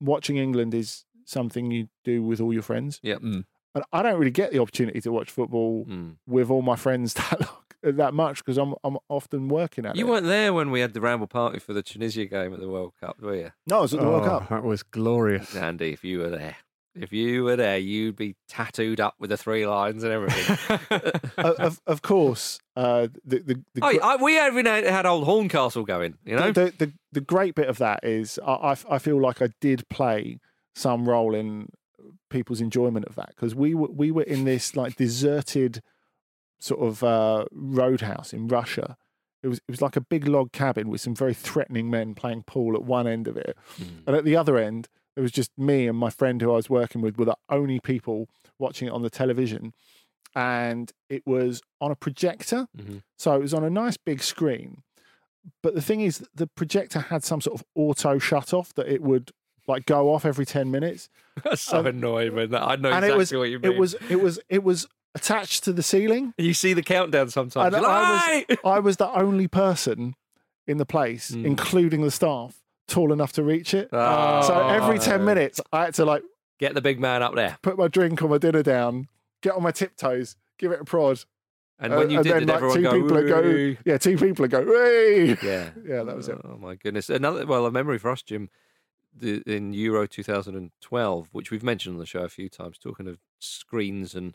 watching 0.00 0.36
England 0.36 0.74
is 0.74 1.04
something 1.24 1.70
you 1.70 1.88
do 2.04 2.22
with 2.22 2.40
all 2.40 2.52
your 2.52 2.62
friends, 2.62 3.00
Yeah. 3.02 3.16
Mm. 3.16 3.44
and 3.74 3.84
I 3.92 4.02
don't 4.02 4.18
really 4.18 4.30
get 4.30 4.50
the 4.52 4.58
opportunity 4.58 5.00
to 5.02 5.12
watch 5.12 5.30
football 5.30 5.84
Mm. 5.86 6.16
with 6.26 6.50
all 6.50 6.62
my 6.62 6.76
friends 6.76 7.14
that 7.30 7.40
long, 7.40 7.63
that 7.92 8.14
much 8.14 8.38
because 8.38 8.58
I'm 8.58 8.74
I'm 8.84 8.98
often 9.08 9.48
working 9.48 9.86
at 9.86 9.96
You 9.96 10.06
it. 10.06 10.10
weren't 10.10 10.26
there 10.26 10.52
when 10.52 10.70
we 10.70 10.80
had 10.80 10.92
the 10.94 11.00
ramble 11.00 11.26
party 11.26 11.58
for 11.58 11.72
the 11.72 11.82
Tunisia 11.82 12.26
game 12.26 12.52
at 12.54 12.60
the 12.60 12.68
World 12.68 12.92
Cup, 13.00 13.20
were 13.20 13.34
you? 13.36 13.52
no, 13.66 13.78
I 13.78 13.80
was 13.82 13.94
at 13.94 14.00
the 14.00 14.06
World 14.06 14.24
Oh, 14.24 14.38
Cup. 14.40 14.48
That 14.50 14.64
was 14.64 14.82
glorious. 14.82 15.54
Andy, 15.54 15.92
if 15.92 16.04
you 16.04 16.18
were 16.18 16.30
there. 16.30 16.56
If 16.96 17.12
you 17.12 17.42
were 17.42 17.56
there, 17.56 17.76
you'd 17.76 18.14
be 18.14 18.36
tattooed 18.48 19.00
up 19.00 19.14
with 19.18 19.30
the 19.30 19.36
three 19.36 19.66
lines 19.66 20.04
and 20.04 20.12
everything. 20.12 20.78
of, 21.38 21.56
of, 21.56 21.80
of 21.88 22.02
course, 22.02 22.60
uh, 22.76 23.08
the 23.24 23.40
the, 23.40 23.54
the 23.74 23.80
oh, 23.82 23.98
I, 24.00 24.14
we 24.22 24.40
even 24.40 24.64
had, 24.66 24.84
had 24.84 25.04
old 25.04 25.24
Horncastle 25.24 25.82
going, 25.84 26.18
you 26.24 26.36
know? 26.36 26.52
the, 26.52 26.66
the, 26.78 26.86
the 26.86 26.92
the 27.12 27.20
great 27.20 27.56
bit 27.56 27.68
of 27.68 27.78
that 27.78 28.04
is 28.04 28.38
I, 28.46 28.52
I, 28.52 28.76
I 28.90 28.98
feel 28.98 29.20
like 29.20 29.42
I 29.42 29.48
did 29.60 29.88
play 29.88 30.38
some 30.76 31.08
role 31.08 31.34
in 31.34 31.68
people's 32.30 32.60
enjoyment 32.60 33.06
of 33.06 33.16
that 33.16 33.30
because 33.30 33.56
we 33.56 33.74
were 33.74 33.88
we 33.88 34.12
were 34.12 34.22
in 34.22 34.44
this 34.44 34.76
like 34.76 34.94
deserted 34.94 35.82
sort 36.58 36.80
of 36.80 37.02
uh, 37.02 37.44
roadhouse 37.52 38.32
in 38.32 38.48
Russia. 38.48 38.96
It 39.42 39.48
was 39.48 39.58
it 39.58 39.70
was 39.70 39.82
like 39.82 39.96
a 39.96 40.00
big 40.00 40.26
log 40.26 40.52
cabin 40.52 40.88
with 40.88 41.00
some 41.02 41.14
very 41.14 41.34
threatening 41.34 41.90
men 41.90 42.14
playing 42.14 42.44
pool 42.44 42.74
at 42.74 42.82
one 42.84 43.06
end 43.06 43.28
of 43.28 43.36
it, 43.36 43.56
Mm. 43.78 44.06
and 44.06 44.16
at 44.16 44.24
the 44.24 44.36
other 44.36 44.56
end 44.56 44.88
it 45.16 45.20
was 45.20 45.30
just 45.30 45.50
me 45.56 45.86
and 45.86 45.96
my 45.96 46.10
friend 46.10 46.40
who 46.42 46.50
I 46.50 46.56
was 46.56 46.68
working 46.68 47.00
with 47.00 47.16
were 47.18 47.26
the 47.26 47.36
only 47.48 47.78
people 47.78 48.28
watching 48.58 48.88
it 48.88 48.90
on 48.90 49.02
the 49.02 49.10
television, 49.10 49.72
and 50.34 50.90
it 51.08 51.22
was 51.26 51.60
on 51.80 51.90
a 51.92 51.94
projector. 51.96 52.66
Mhm. 52.76 53.02
So 53.16 53.34
it 53.34 53.40
was 53.40 53.54
on 53.54 53.62
a 53.64 53.70
nice 53.70 53.96
big 53.96 54.22
screen. 54.22 54.82
But 55.62 55.74
the 55.74 55.82
thing 55.82 56.00
is, 56.00 56.26
the 56.34 56.46
projector 56.48 57.00
had 57.00 57.22
some 57.22 57.40
sort 57.40 57.60
of 57.60 57.64
auto 57.74 58.18
shut 58.18 58.52
off 58.54 58.72
that 58.74 58.88
it 58.88 59.02
would 59.02 59.30
like 59.68 59.86
go 59.86 60.12
off 60.12 60.24
every 60.24 60.44
10 60.46 60.70
minutes. 60.70 61.08
That's 61.44 61.62
so 61.62 61.78
Um, 61.80 61.86
annoying 61.86 62.34
that. 62.50 62.62
I 62.62 62.76
know 62.76 62.88
exactly 62.88 63.08
it 63.10 63.16
was, 63.16 63.32
what 63.32 63.50
you 63.50 63.58
mean. 63.60 63.72
it 63.72 63.78
was, 63.78 63.94
it 64.10 64.16
was, 64.20 64.40
it 64.48 64.64
was 64.64 64.86
attached 65.14 65.64
to 65.64 65.72
the 65.72 65.82
ceiling. 65.82 66.34
You 66.38 66.54
see 66.54 66.72
the 66.74 66.82
countdown 66.82 67.30
sometimes. 67.30 67.72
You're 67.74 67.86
I 67.86 67.88
like, 68.36 68.46
"Aye!" 68.50 68.56
I 68.64 68.78
was 68.80 68.96
the 68.96 69.08
only 69.18 69.48
person 69.48 70.14
in 70.66 70.78
the 70.78 70.86
place, 70.86 71.30
Mm. 71.30 71.44
including 71.44 72.02
the 72.02 72.10
staff, 72.10 72.56
tall 72.88 73.12
enough 73.12 73.32
to 73.32 73.42
reach 73.42 73.74
it. 73.74 73.88
Oh, 73.92 74.42
so 74.42 74.68
every 74.68 74.98
10 74.98 75.24
minutes, 75.24 75.60
I 75.72 75.84
had 75.84 75.94
to 75.94 76.04
like 76.04 76.22
Get 76.58 76.74
the 76.74 76.80
big 76.80 76.98
man 77.00 77.22
up 77.22 77.34
there. 77.34 77.58
put 77.62 77.76
my 77.76 77.88
drink 77.88 78.22
or 78.22 78.28
my 78.28 78.38
dinner 78.38 78.62
down, 78.62 79.08
get 79.42 79.54
on 79.54 79.62
my 79.62 79.72
tiptoes, 79.72 80.36
give 80.58 80.72
it 80.72 80.80
a 80.80 80.84
prod, 80.84 81.24
And 81.78 81.92
when 81.94 82.08
you 82.08 82.20
Uh, 82.20 82.22
did, 82.22 82.32
then 82.32 82.46
like 82.46 82.56
everyone 82.56 82.76
two 82.76 82.82
go? 82.82 82.92
people 82.92 83.22
go, 83.26 83.76
yeah, 83.84 83.98
two 83.98 84.16
people 84.16 84.46
go, 84.46 84.64
hey. 84.64 85.36
Yeah. 85.42 85.70
Yeah, 85.84 86.02
that 86.04 86.16
was 86.16 86.28
it. 86.28 86.38
Oh 86.44 86.56
my 86.56 86.76
goodness! 86.76 87.10
Another 87.10 87.44
well, 87.44 87.66
a 87.66 87.70
memory 87.72 87.98
for 87.98 88.10
us, 88.10 88.22
Jim, 88.22 88.48
the, 89.12 89.42
in 89.46 89.72
Euro 89.74 90.06
2012, 90.06 91.28
which 91.32 91.50
we've 91.50 91.62
mentioned 91.64 91.94
on 91.94 91.98
the 92.00 92.06
show 92.06 92.20
a 92.20 92.28
few 92.28 92.48
times, 92.48 92.78
talking 92.78 93.06
of 93.08 93.18
screens 93.40 94.14
and 94.14 94.34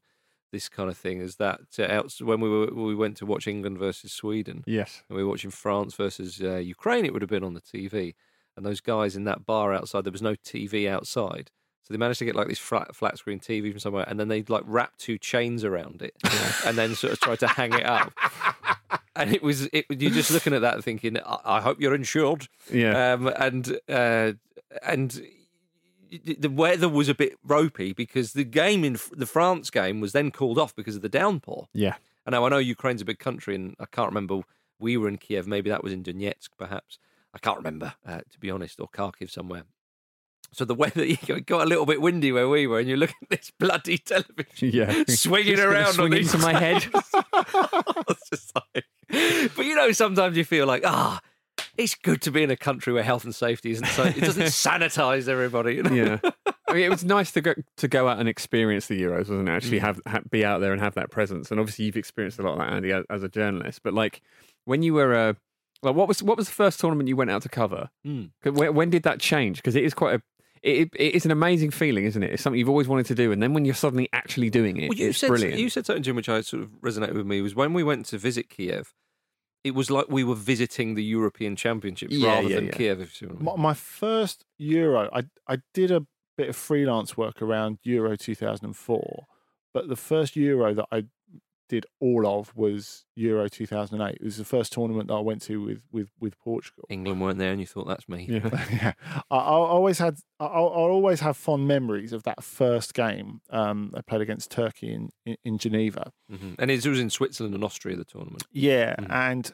this 0.52 0.70
kind 0.70 0.90
of 0.90 0.98
thing, 0.98 1.20
is 1.20 1.36
that 1.38 1.62
uh, 1.80 1.84
out, 1.84 2.14
when 2.22 2.40
we 2.42 2.50
were 2.50 2.68
we 2.74 2.96
went 2.96 3.18
to 3.18 3.26
watch 3.26 3.48
England 3.48 3.78
versus 3.78 4.12
Sweden, 4.12 4.64
Yes. 4.66 5.04
and 5.10 5.16
we 5.18 5.24
were 5.24 5.30
watching 5.30 5.52
France 5.52 5.94
versus 5.96 6.42
uh, 6.42 6.56
Ukraine, 6.58 7.06
it 7.06 7.14
would 7.14 7.22
have 7.22 7.30
been 7.30 7.44
on 7.44 7.54
the 7.54 7.62
TV, 7.62 8.16
and 8.58 8.66
those 8.66 8.82
guys 8.82 9.16
in 9.16 9.24
that 9.26 9.46
bar 9.46 9.74
outside, 9.74 10.04
there 10.04 10.12
was 10.12 10.22
no 10.22 10.36
TV 10.36 10.88
outside. 10.90 11.52
So 11.84 11.94
they 11.94 11.98
managed 11.98 12.20
to 12.20 12.26
get 12.26 12.36
like 12.36 12.48
this 12.48 12.60
flat, 12.60 12.96
flat 12.96 13.18
screen 13.18 13.40
TV 13.40 13.72
from 13.72 13.80
somewhere, 13.80 14.06
and 14.08 14.20
then 14.20 14.28
they'd 14.28 14.50
like 14.50 14.64
wrap 14.68 14.98
two 14.98 15.18
chains 15.18 15.64
around 15.64 16.02
it, 16.02 16.14
and 16.66 16.78
then 16.78 16.94
sort 16.96 17.14
of 17.14 17.20
try 17.20 17.36
to 17.38 17.48
hang 17.48 17.74
it 17.74 17.86
up. 17.86 18.14
And 19.16 19.36
it 19.36 19.44
was, 19.44 19.68
it, 19.74 19.86
you're 19.90 20.12
just 20.12 20.32
looking 20.32 20.54
at 20.54 20.62
that 20.62 20.82
thinking, 20.82 21.18
I, 21.20 21.38
I 21.44 21.62
hope 21.62 21.82
you're 21.82 21.94
insured. 21.94 22.48
Yeah. 22.72 23.14
Um, 23.14 23.28
and 23.28 23.78
uh, 23.90 24.32
and 24.82 25.22
the 26.10 26.50
weather 26.50 26.90
was 26.90 27.10
a 27.10 27.14
bit 27.16 27.34
ropey 27.44 27.94
because 27.94 28.34
the 28.34 28.44
game 28.44 28.84
in 28.84 28.98
the 29.12 29.26
France 29.26 29.70
game 29.70 30.00
was 30.02 30.12
then 30.14 30.32
called 30.32 30.58
off 30.58 30.76
because 30.76 30.96
of 30.96 31.02
the 31.02 31.10
downpour. 31.10 31.68
yeah. 31.74 31.96
And 32.26 32.34
now 32.34 32.46
I 32.46 32.50
know 32.50 32.58
Ukraine's 32.58 33.02
a 33.02 33.06
big 33.06 33.18
country, 33.18 33.56
and 33.56 33.76
I 33.80 33.86
can't 33.86 34.10
remember. 34.10 34.42
We 34.78 34.98
were 34.98 35.08
in 35.08 35.18
Kiev. 35.18 35.48
Maybe 35.48 35.70
that 35.72 35.84
was 35.84 35.92
in 35.94 36.04
Donetsk, 36.04 36.50
perhaps. 36.58 37.00
I 37.34 37.40
can't 37.40 37.58
remember, 37.58 37.94
uh, 38.06 38.20
to 38.30 38.40
be 38.40 38.52
honest, 38.52 38.80
or 38.80 38.88
Kharkiv 38.88 39.32
somewhere. 39.32 39.64
So 40.52 40.66
the 40.66 40.76
weather 40.76 41.02
it 41.04 41.46
got 41.46 41.62
a 41.64 41.66
little 41.70 41.86
bit 41.86 42.02
windy 42.02 42.32
where 42.32 42.48
we 42.50 42.68
were, 42.68 42.80
and 42.80 42.88
you 42.90 42.98
look 42.98 43.14
at 43.22 43.30
this 43.30 43.52
bloody 43.58 43.98
television 43.98 44.48
Yeah. 44.74 45.04
swinging 45.08 45.60
around 45.60 45.94
swing 45.94 46.14
on 46.14 46.20
into 46.20 46.38
my 46.38 46.54
head. 46.54 46.82
Just 48.32 48.54
like- 48.56 48.86
but 49.56 49.66
you 49.66 49.76
know, 49.76 49.92
sometimes 49.92 50.38
you 50.38 50.46
feel 50.46 50.68
like, 50.68 50.84
ah, 50.86 51.20
it's 51.80 51.96
good 51.96 52.22
to 52.24 52.32
be 52.32 52.44
in 52.44 52.52
a 52.52 52.58
country 52.58 52.94
where 52.94 53.04
health 53.04 53.24
and 53.24 53.34
safety 53.34 53.72
isn't 53.72 53.88
so. 53.88 54.04
It 54.04 54.20
doesn't 54.20 54.44
sanitize 54.48 55.28
everybody. 55.28 55.76
You 55.76 55.84
know? 55.84 55.94
yeah. 55.94 56.20
I 56.68 56.74
mean, 56.74 56.84
it 56.84 56.90
was 56.90 57.04
nice 57.04 57.32
to 57.32 57.42
go 57.42 57.56
to 57.78 57.88
go 57.88 58.08
out 58.08 58.20
and 58.20 58.30
experience 58.30 58.86
the 58.88 59.02
Euros, 59.02 59.30
wasn't 59.30 59.50
it? 59.50 59.52
Actually, 59.52 59.80
Mm. 59.80 60.02
have, 60.06 60.30
be 60.30 60.46
out 60.46 60.60
there 60.62 60.72
and 60.72 60.80
have 60.82 60.94
that 60.96 61.10
presence. 61.10 61.50
And 61.50 61.60
obviously, 61.60 61.86
you've 61.86 61.98
experienced 61.98 62.38
a 62.38 62.44
lot 62.44 62.54
of 62.54 62.60
that, 62.60 62.72
Andy, 62.72 62.92
as, 62.92 63.06
as 63.10 63.24
a 63.24 63.30
journalist. 63.30 63.82
But 63.84 63.94
like, 63.96 64.22
when 64.66 64.84
you 64.84 64.94
were, 64.94 65.16
uh, 65.16 65.34
like, 65.82 65.96
what 65.96 66.08
was 66.08 66.22
what 66.22 66.38
was 66.38 66.48
the 66.48 66.54
first 66.54 66.80
tournament 66.80 67.10
you 67.10 67.16
went 67.16 67.32
out 67.32 67.42
to 67.42 67.50
cover? 67.50 67.90
Mm. 68.06 68.30
When, 68.44 68.76
when 68.76 68.90
did 68.92 69.04
that 69.04 69.20
change? 69.20 69.58
Because 69.58 69.76
it 69.76 69.84
is 69.84 69.96
quite 69.96 70.16
a, 70.20 70.22
it, 70.62 70.90
it 70.94 71.16
is 71.16 71.26
an 71.26 71.32
amazing 71.32 71.72
feeling, 71.72 72.04
isn't 72.06 72.22
it? 72.22 72.32
It's 72.34 72.44
something 72.44 72.60
you've 72.60 72.70
always 72.70 72.88
wanted 72.90 73.06
to 73.08 73.16
do, 73.16 73.32
and 73.32 73.42
then 73.42 73.54
when 73.54 73.64
you're 73.66 73.74
suddenly 73.74 74.10
actually 74.14 74.50
doing 74.50 74.78
it, 74.78 74.90
Well, 74.90 74.98
you 74.98 75.10
it's 75.10 75.18
said 75.20 75.30
brilliant. 75.30 75.58
you 75.58 75.70
said 75.70 75.86
something, 75.86 76.04
Jim, 76.04 76.16
which 76.18 76.30
I 76.30 76.42
sort 76.42 76.62
of 76.64 76.70
resonated 76.82 77.14
with 77.16 77.26
me 77.26 77.42
was 77.42 77.56
when 77.56 77.74
we 77.74 77.82
went 77.82 78.06
to 78.08 78.18
visit 78.20 78.50
Kiev. 78.50 78.94
It 79.64 79.76
was 79.76 79.92
like 79.92 80.06
we 80.10 80.24
were 80.24 80.36
visiting 80.36 80.96
the 80.96 81.04
European 81.04 81.56
Championships 81.56 82.16
Yeah, 82.16 82.36
rather 82.36 82.50
yeah, 82.50 82.56
than 82.56 82.66
yeah. 82.68 82.72
Kiev. 82.72 83.02
If 83.02 83.22
you 83.22 83.28
see 83.28 83.32
I 83.32 83.36
mean. 83.36 83.44
My, 83.46 83.56
my 83.56 83.74
first 83.74 84.46
Euro, 84.58 85.10
I 85.14 85.24
I 85.48 85.58
did 85.74 85.92
a 85.92 86.06
bit 86.38 86.50
of 86.50 86.56
freelance 86.56 87.18
work 87.18 87.42
around 87.42 87.80
Euro 87.84 88.16
2004, 88.16 89.26
but 89.74 89.90
the 89.90 89.98
first 89.98 90.36
Euro 90.38 90.74
that 90.74 90.86
I 90.92 91.04
did 91.70 91.86
all 92.02 92.28
of 92.28 92.54
was 92.58 93.06
Euro 93.16 93.48
2008. 93.48 94.16
It 94.16 94.24
was 94.24 94.38
the 94.38 94.44
first 94.44 94.74
tournament 94.74 95.08
that 95.08 95.14
I 95.14 95.20
went 95.22 95.42
to 95.44 95.62
with 95.62 95.84
with 95.92 96.10
with 96.20 96.38
Portugal. 96.40 96.84
England 96.90 97.22
weren't 97.22 97.38
there, 97.40 97.52
and 97.52 97.62
you 97.62 97.68
thought 97.68 97.88
that's 97.88 98.10
me. 98.10 98.26
yeah. 98.28 98.50
yeah, 98.72 98.94
I, 99.32 99.38
I 99.38 99.40
always 99.40 100.00
had. 100.00 100.18
I, 100.40 100.46
I 100.46 100.48
always 100.50 101.20
have 101.22 101.38
fond 101.38 101.68
memories 101.68 102.12
of 102.12 102.24
that 102.24 102.44
first 102.44 102.94
game. 102.94 103.42
Um, 103.50 103.94
I 103.96 104.02
played 104.02 104.22
against 104.22 104.52
Turkey 104.52 104.92
in 104.94 105.10
in, 105.26 105.38
in 105.46 105.58
Geneva. 105.58 106.12
hmm 106.30 106.54
And 106.60 106.70
it 106.72 106.86
was 106.86 107.00
in 107.00 107.10
Switzerland 107.10 107.56
and 107.56 107.64
Austria 107.64 107.96
the 107.96 108.04
tournament. 108.06 108.44
Yeah, 108.52 108.96
Mhm. 109.00 109.12
and 109.12 109.54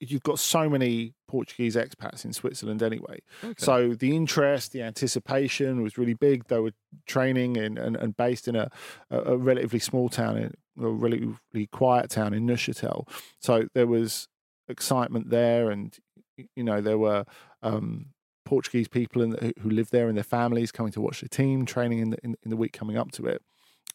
you've 0.00 0.24
got 0.24 0.38
so 0.40 0.68
many 0.68 1.14
Portuguese 1.28 1.76
expats 1.76 2.24
in 2.24 2.32
Switzerland 2.32 2.82
anyway. 2.82 3.20
Okay. 3.44 3.54
So 3.56 3.94
the 3.94 4.14
interest, 4.16 4.72
the 4.72 4.82
anticipation 4.82 5.82
was 5.82 5.96
really 5.96 6.14
big. 6.14 6.48
They 6.48 6.58
were 6.58 6.72
training 7.06 7.54
in, 7.56 7.78
and, 7.78 7.96
and 7.96 8.16
based 8.16 8.48
in 8.48 8.56
a, 8.56 8.70
a 9.10 9.36
relatively 9.36 9.78
small 9.78 10.08
town, 10.08 10.36
in, 10.36 10.54
a 10.78 10.88
relatively 10.88 11.66
quiet 11.66 12.10
town 12.10 12.34
in 12.34 12.46
Neuchâtel. 12.46 13.08
So 13.40 13.68
there 13.74 13.86
was 13.86 14.28
excitement 14.68 15.30
there, 15.30 15.70
and 15.70 15.96
you 16.54 16.64
know 16.64 16.80
there 16.80 16.98
were 16.98 17.24
um, 17.62 18.06
Portuguese 18.44 18.88
people 18.88 19.22
in 19.22 19.52
who 19.60 19.70
lived 19.70 19.92
there 19.92 20.08
and 20.08 20.16
their 20.16 20.24
families 20.24 20.72
coming 20.72 20.92
to 20.92 21.00
watch 21.00 21.20
the 21.20 21.28
team 21.28 21.66
training 21.66 21.98
in 22.00 22.10
the 22.10 22.18
in, 22.24 22.36
in 22.42 22.50
the 22.50 22.56
week 22.56 22.72
coming 22.72 22.96
up 22.96 23.10
to 23.12 23.26
it. 23.26 23.42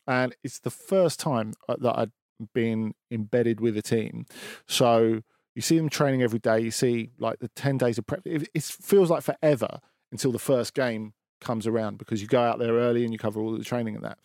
And 0.07 0.35
it's 0.43 0.59
the 0.59 0.69
first 0.69 1.19
time 1.19 1.53
uh, 1.69 1.75
that 1.79 1.97
I'd 1.97 2.11
been 2.53 2.93
embedded 3.11 3.61
with 3.61 3.77
a 3.77 3.81
team. 3.81 4.25
So 4.67 5.21
you 5.55 5.61
see 5.61 5.77
them 5.77 5.89
training 5.89 6.21
every 6.21 6.39
day. 6.39 6.59
You 6.59 6.71
see 6.71 7.11
like 7.17 7.39
the 7.39 7.49
10 7.49 7.77
days 7.77 7.97
of 7.97 8.07
prep. 8.07 8.21
It, 8.25 8.49
it 8.53 8.63
feels 8.63 9.09
like 9.09 9.23
forever 9.23 9.79
until 10.11 10.31
the 10.31 10.39
first 10.39 10.73
game 10.73 11.13
comes 11.41 11.67
around 11.67 11.97
because 11.97 12.21
you 12.21 12.27
go 12.27 12.41
out 12.41 12.59
there 12.59 12.73
early 12.73 13.03
and 13.03 13.13
you 13.13 13.19
cover 13.19 13.39
all 13.39 13.55
the 13.55 13.63
training 13.63 13.95
and 13.95 14.03
that. 14.03 14.17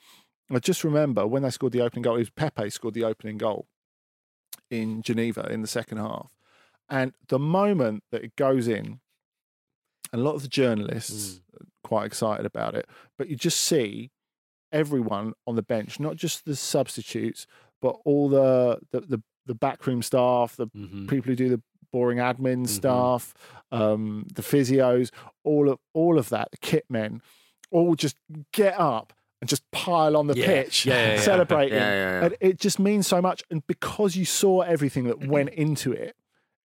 I 0.50 0.58
just 0.60 0.84
remember 0.84 1.26
when 1.26 1.42
they 1.42 1.50
scored 1.50 1.72
the 1.72 1.82
opening 1.82 2.02
goal, 2.02 2.16
it 2.16 2.20
was 2.20 2.30
Pepe 2.30 2.70
scored 2.70 2.94
the 2.94 3.04
opening 3.04 3.36
goal 3.38 3.66
in 4.70 5.02
Geneva 5.02 5.46
in 5.50 5.62
the 5.62 5.68
second 5.68 5.98
half. 5.98 6.36
And 6.88 7.12
the 7.28 7.38
moment 7.38 8.04
that 8.12 8.24
it 8.24 8.34
goes 8.36 8.66
in, 8.68 9.00
a 10.12 10.16
lot 10.16 10.34
of 10.34 10.42
the 10.42 10.48
journalists 10.48 11.40
are 11.60 11.66
quite 11.84 12.06
excited 12.06 12.46
about 12.46 12.74
it, 12.74 12.86
but 13.18 13.28
you 13.28 13.36
just 13.36 13.60
see 13.60 14.10
everyone 14.72 15.34
on 15.46 15.54
the 15.54 15.62
bench, 15.62 16.00
not 16.00 16.16
just 16.16 16.44
the 16.44 16.56
substitutes, 16.56 17.46
but 17.80 17.96
all 18.04 18.28
the 18.28 18.78
the, 18.90 19.00
the, 19.00 19.22
the 19.46 19.54
backroom 19.54 20.02
staff, 20.02 20.56
the 20.56 20.66
hmm 20.74 21.06
people 21.06 21.30
who 21.30 21.36
do 21.36 21.48
the 21.48 21.62
boring 21.90 22.18
admin 22.18 22.64
Mhm. 22.64 22.68
staff, 22.68 23.34
um, 23.72 24.26
the 24.34 24.42
physios, 24.42 25.10
all 25.44 25.68
of 25.70 25.78
all 25.94 26.18
of 26.18 26.28
that, 26.30 26.50
the 26.50 26.58
kit 26.58 26.84
men, 26.90 27.22
all 27.70 27.94
just 27.94 28.16
get 28.52 28.78
up 28.78 29.12
and 29.40 29.48
just 29.48 29.62
pile 29.70 30.16
on 30.16 30.26
the 30.26 30.36
Yeah. 30.36 30.46
pitch, 30.46 30.86
Yeah, 30.86 30.94
yeah, 30.94 31.14
yeah. 31.14 31.20
celebrating. 31.20 31.74
Yeah, 31.78 31.90
yeah, 31.90 32.20
yeah. 32.20 32.24
And 32.26 32.36
it 32.40 32.58
just 32.60 32.78
means 32.78 33.06
so 33.06 33.22
much. 33.22 33.42
And 33.50 33.66
because 33.66 34.16
you 34.16 34.24
saw 34.24 34.60
everything 34.62 35.04
that 35.04 35.18
Mm-hmm. 35.20 35.30
went 35.30 35.48
into 35.50 35.92
it 35.92 36.16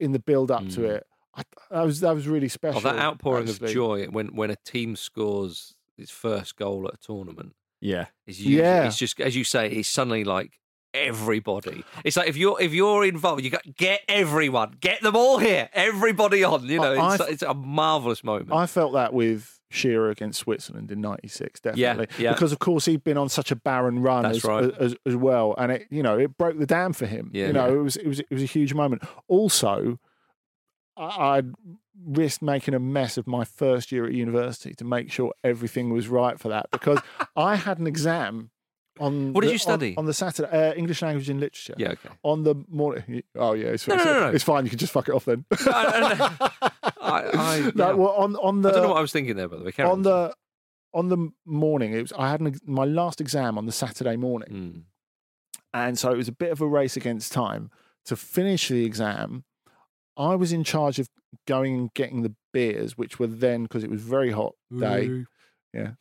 in 0.00 0.12
the 0.12 0.18
build 0.18 0.50
up 0.50 0.68
to 0.70 0.80
Mm. 0.80 0.90
it, 0.96 1.06
I, 1.34 1.42
that 1.70 1.82
was 1.84 2.00
that 2.00 2.14
was 2.14 2.26
really 2.26 2.48
special. 2.48 2.78
Oh, 2.80 2.82
that 2.82 2.98
outpouring 2.98 3.48
actually. 3.48 3.68
of 3.68 3.74
joy 3.74 4.06
when 4.06 4.28
when 4.34 4.50
a 4.50 4.56
team 4.56 4.96
scores 4.96 5.74
its 5.96 6.10
first 6.10 6.56
goal 6.56 6.86
at 6.88 6.94
a 6.94 6.96
tournament 6.96 7.54
Yeah. 7.80 8.06
is 8.26 8.40
usually, 8.40 8.56
Yeah. 8.62 8.84
it's 8.86 8.96
just 8.98 9.20
as 9.20 9.36
you 9.36 9.44
say, 9.44 9.68
it's 9.70 9.88
suddenly 9.88 10.24
like 10.24 10.58
everybody. 10.94 11.84
It's 12.04 12.16
like 12.16 12.28
if 12.28 12.36
you're 12.36 12.60
if 12.60 12.72
you're 12.72 13.04
involved, 13.04 13.44
you 13.44 13.50
got 13.50 13.62
get 13.76 14.00
everyone, 14.08 14.76
get 14.80 15.00
them 15.02 15.14
all 15.16 15.38
here, 15.38 15.68
everybody 15.72 16.42
on. 16.44 16.64
You 16.66 16.80
know, 16.80 16.94
I- 16.94 17.14
it's, 17.14 17.22
I- 17.22 17.28
it's 17.28 17.42
a 17.42 17.54
marvelous 17.54 18.22
moment. 18.24 18.52
I 18.52 18.66
felt 18.66 18.92
that 18.94 19.12
with 19.12 19.57
Shearer 19.70 20.10
against 20.10 20.40
Switzerland 20.40 20.90
in 20.90 21.00
'96, 21.00 21.60
definitely. 21.60 22.06
yeah. 22.18 22.32
Because 22.32 22.52
of 22.52 22.58
course 22.58 22.86
he'd 22.86 23.04
been 23.04 23.18
on 23.18 23.28
such 23.28 23.50
a 23.50 23.56
barren 23.56 24.00
run 24.00 24.24
as, 24.24 24.42
right. 24.44 24.72
as 24.78 24.96
as 25.04 25.14
well, 25.14 25.54
and 25.58 25.72
it 25.72 25.86
you 25.90 26.02
know 26.02 26.18
it 26.18 26.38
broke 26.38 26.58
the 26.58 26.66
dam 26.66 26.92
for 26.92 27.06
him. 27.06 27.30
Yeah, 27.34 27.48
you 27.48 27.52
know 27.52 27.66
yeah. 27.66 27.74
it 27.74 27.82
was 27.82 27.96
it 27.96 28.06
was 28.06 28.20
it 28.20 28.30
was 28.30 28.42
a 28.42 28.46
huge 28.46 28.72
moment. 28.72 29.02
Also, 29.28 29.98
I, 30.96 31.36
I'd 31.36 31.52
risked 32.06 32.42
making 32.42 32.74
a 32.74 32.78
mess 32.78 33.18
of 33.18 33.26
my 33.26 33.44
first 33.44 33.92
year 33.92 34.06
at 34.06 34.12
university 34.12 34.74
to 34.74 34.84
make 34.84 35.10
sure 35.10 35.32
everything 35.44 35.92
was 35.92 36.08
right 36.08 36.38
for 36.38 36.48
that 36.48 36.70
because 36.70 37.00
I 37.36 37.56
had 37.56 37.78
an 37.78 37.86
exam. 37.86 38.50
On 39.00 39.32
What 39.32 39.42
did 39.42 39.48
the- 39.48 39.52
you 39.52 39.58
study? 39.58 39.94
on, 39.96 40.06
the 40.06 40.14
Saturday? 40.14 40.48
Uh, 40.50 40.74
English 40.74 41.02
language 41.02 41.28
and 41.28 41.38
literature. 41.40 41.74
yeah, 41.78 41.90
okay. 41.92 42.08
On 42.22 42.42
the 42.44 42.54
morning. 42.68 43.22
Oh 43.36 43.52
yeah, 43.54 43.66
it's, 43.68 43.86
No, 43.86 43.94
it's, 43.94 44.04
no, 44.04 44.20
no. 44.20 44.28
it's 44.30 44.44
fine. 44.44 44.64
You 44.64 44.70
can 44.70 44.78
just 44.78 44.92
fuck 44.92 45.08
it 45.08 45.14
off 45.14 45.24
then. 45.24 45.44
no, 45.50 45.58
I, 45.70 46.90
I, 47.00 47.72
yeah. 47.74 47.92
well, 47.92 48.08
on 48.16 48.36
on 48.36 48.62
the 48.62 48.68
I 48.70 48.72
don't 48.72 48.82
know 48.82 48.88
what 48.90 48.98
I 48.98 49.00
was 49.02 49.12
thinking 49.12 49.36
there, 49.36 49.48
by 49.48 49.56
the 49.56 49.64
way. 49.64 49.72
Carry 49.72 49.88
on 49.88 50.02
the 50.02 50.34
on 50.94 51.08
the 51.08 51.30
morning 51.44 51.92
it 51.92 52.00
was 52.00 52.14
i 52.14 52.30
had 52.30 52.40
an, 52.40 52.58
my 52.64 52.84
last 52.86 53.20
exam 53.20 53.58
on 53.58 53.66
the 53.66 53.72
saturday 53.72 54.16
morning 54.16 54.48
Mm. 54.50 54.82
and 55.74 55.98
so 55.98 56.10
it 56.10 56.16
was 56.16 56.28
a 56.28 56.32
bit 56.32 56.50
of 56.50 56.62
a 56.62 56.66
race 56.66 56.96
against 56.96 57.30
time 57.30 57.70
to 58.06 58.16
finish 58.16 58.68
the 58.68 58.86
exam 58.86 59.44
i 60.16 60.34
was 60.34 60.50
in 60.50 60.64
charge 60.64 60.98
of 60.98 61.06
going 61.46 61.74
and 61.76 61.92
getting 61.94 62.22
the 62.22 62.34
beers 62.54 62.96
which 62.96 63.18
were 63.18 63.26
then 63.26 63.64
because 63.64 63.84
it 63.84 63.90
was 63.90 64.00
very 64.00 64.30
hot 64.30 64.54
day 64.76 65.26
yeah. 65.72 65.92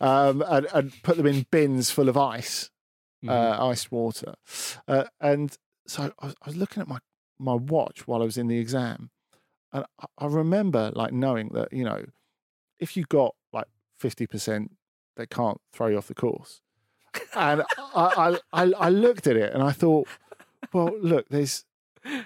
Um 0.00 0.42
and, 0.46 0.66
and 0.74 1.02
put 1.02 1.16
them 1.16 1.26
in 1.26 1.46
bins 1.50 1.90
full 1.90 2.08
of 2.08 2.16
ice 2.16 2.70
Mhm. 3.24 3.30
uh, 3.30 3.66
iced 3.68 3.90
water. 3.90 4.34
Uh, 4.86 5.04
and 5.20 5.56
so 5.86 6.12
I 6.20 6.26
was, 6.26 6.34
I 6.42 6.46
was 6.46 6.56
looking 6.56 6.82
at 6.82 6.88
my 6.88 6.98
my 7.38 7.54
watch 7.54 8.06
while 8.06 8.20
i 8.22 8.24
was 8.24 8.36
in 8.38 8.46
the 8.46 8.58
exam 8.58 9.10
and 9.72 9.84
I, 10.00 10.06
I 10.18 10.26
remember 10.26 10.90
like 10.94 11.12
knowing 11.12 11.50
that 11.54 11.72
you 11.72 11.84
know 11.84 12.04
if 12.78 12.96
you 12.96 13.04
got 13.04 13.34
like 13.52 13.66
50% 14.02 14.68
they 15.16 15.26
can't 15.26 15.58
throw 15.72 15.86
you 15.88 15.96
off 15.98 16.08
the 16.08 16.14
course. 16.14 16.60
And 17.34 17.62
I, 17.94 18.38
I 18.52 18.62
i 18.64 18.72
i 18.78 18.88
looked 18.90 19.26
at 19.26 19.36
it 19.36 19.52
and 19.54 19.62
i 19.62 19.72
thought 19.72 20.06
well 20.74 20.92
look 21.00 21.26
there's 21.30 21.64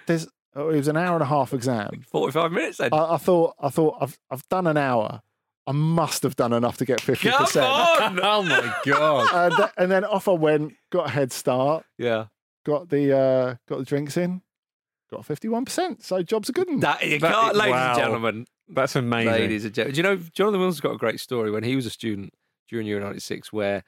there's 0.07 0.27
oh, 0.57 0.69
it 0.71 0.77
was 0.77 0.89
an 0.89 0.97
hour 0.97 1.15
and 1.15 1.23
a 1.23 1.27
half 1.27 1.53
exam. 1.55 2.03
45 2.11 2.53
minutes 2.53 2.79
then. 2.79 2.91
I, 2.93 3.15
I 3.15 3.17
thought 3.17 3.55
i 3.61 3.69
thought 3.69 3.97
i've 4.01 4.19
i've 4.31 4.47
done 4.49 4.67
an 4.67 4.77
hour 4.77 5.23
i 5.71 5.73
must 5.73 6.23
have 6.23 6.35
done 6.37 6.53
enough 6.53 6.77
to 6.79 6.85
get 6.85 6.99
50% 7.01 7.53
Come 7.99 8.19
on! 8.19 8.21
oh 8.23 8.43
my 8.43 8.75
god. 8.85 9.29
and, 9.47 9.57
th- 9.57 9.71
and 9.77 9.91
then 9.91 10.05
off 10.05 10.27
i 10.29 10.33
went 10.33 10.75
got 10.91 11.07
a 11.07 11.11
head 11.11 11.31
start 11.33 11.85
yeah. 11.99 12.27
got 12.65 12.89
the 12.89 13.17
uh, 13.17 13.55
got 13.69 13.79
the 13.79 13.85
drinks 13.85 14.17
in, 14.17 14.43
got 15.11 15.25
fifty 15.25 15.49
one 15.49 15.65
percent. 15.65 16.03
So 16.05 16.23
job's 16.23 16.49
are 16.51 16.53
good 16.53 16.69
one. 16.69 16.81
That, 16.81 17.05
you 17.07 17.19
That- 17.19 17.33
can't, 17.35 17.57
ladies 17.57 17.73
wow. 17.73 17.89
and 17.93 17.99
gentlemen, 17.99 18.47
That's 18.69 18.97
amazing. 18.97 19.33
ladies 19.33 19.65
and 19.65 19.75
gentlemen. 19.75 19.95
Do 19.95 19.99
you 19.99 20.03
know 20.03 20.17
Jonathan 20.35 20.61
Wilson's 20.61 20.81
got 20.81 20.93
a 20.95 20.99
great 20.99 21.21
story 21.21 21.51
when 21.51 21.65
he 21.65 21.75
was 21.77 21.87
a 21.87 21.91
student 21.91 22.33
during 22.69 22.87
Euro 22.87 23.05
'96, 23.05 23.53
where 23.53 23.83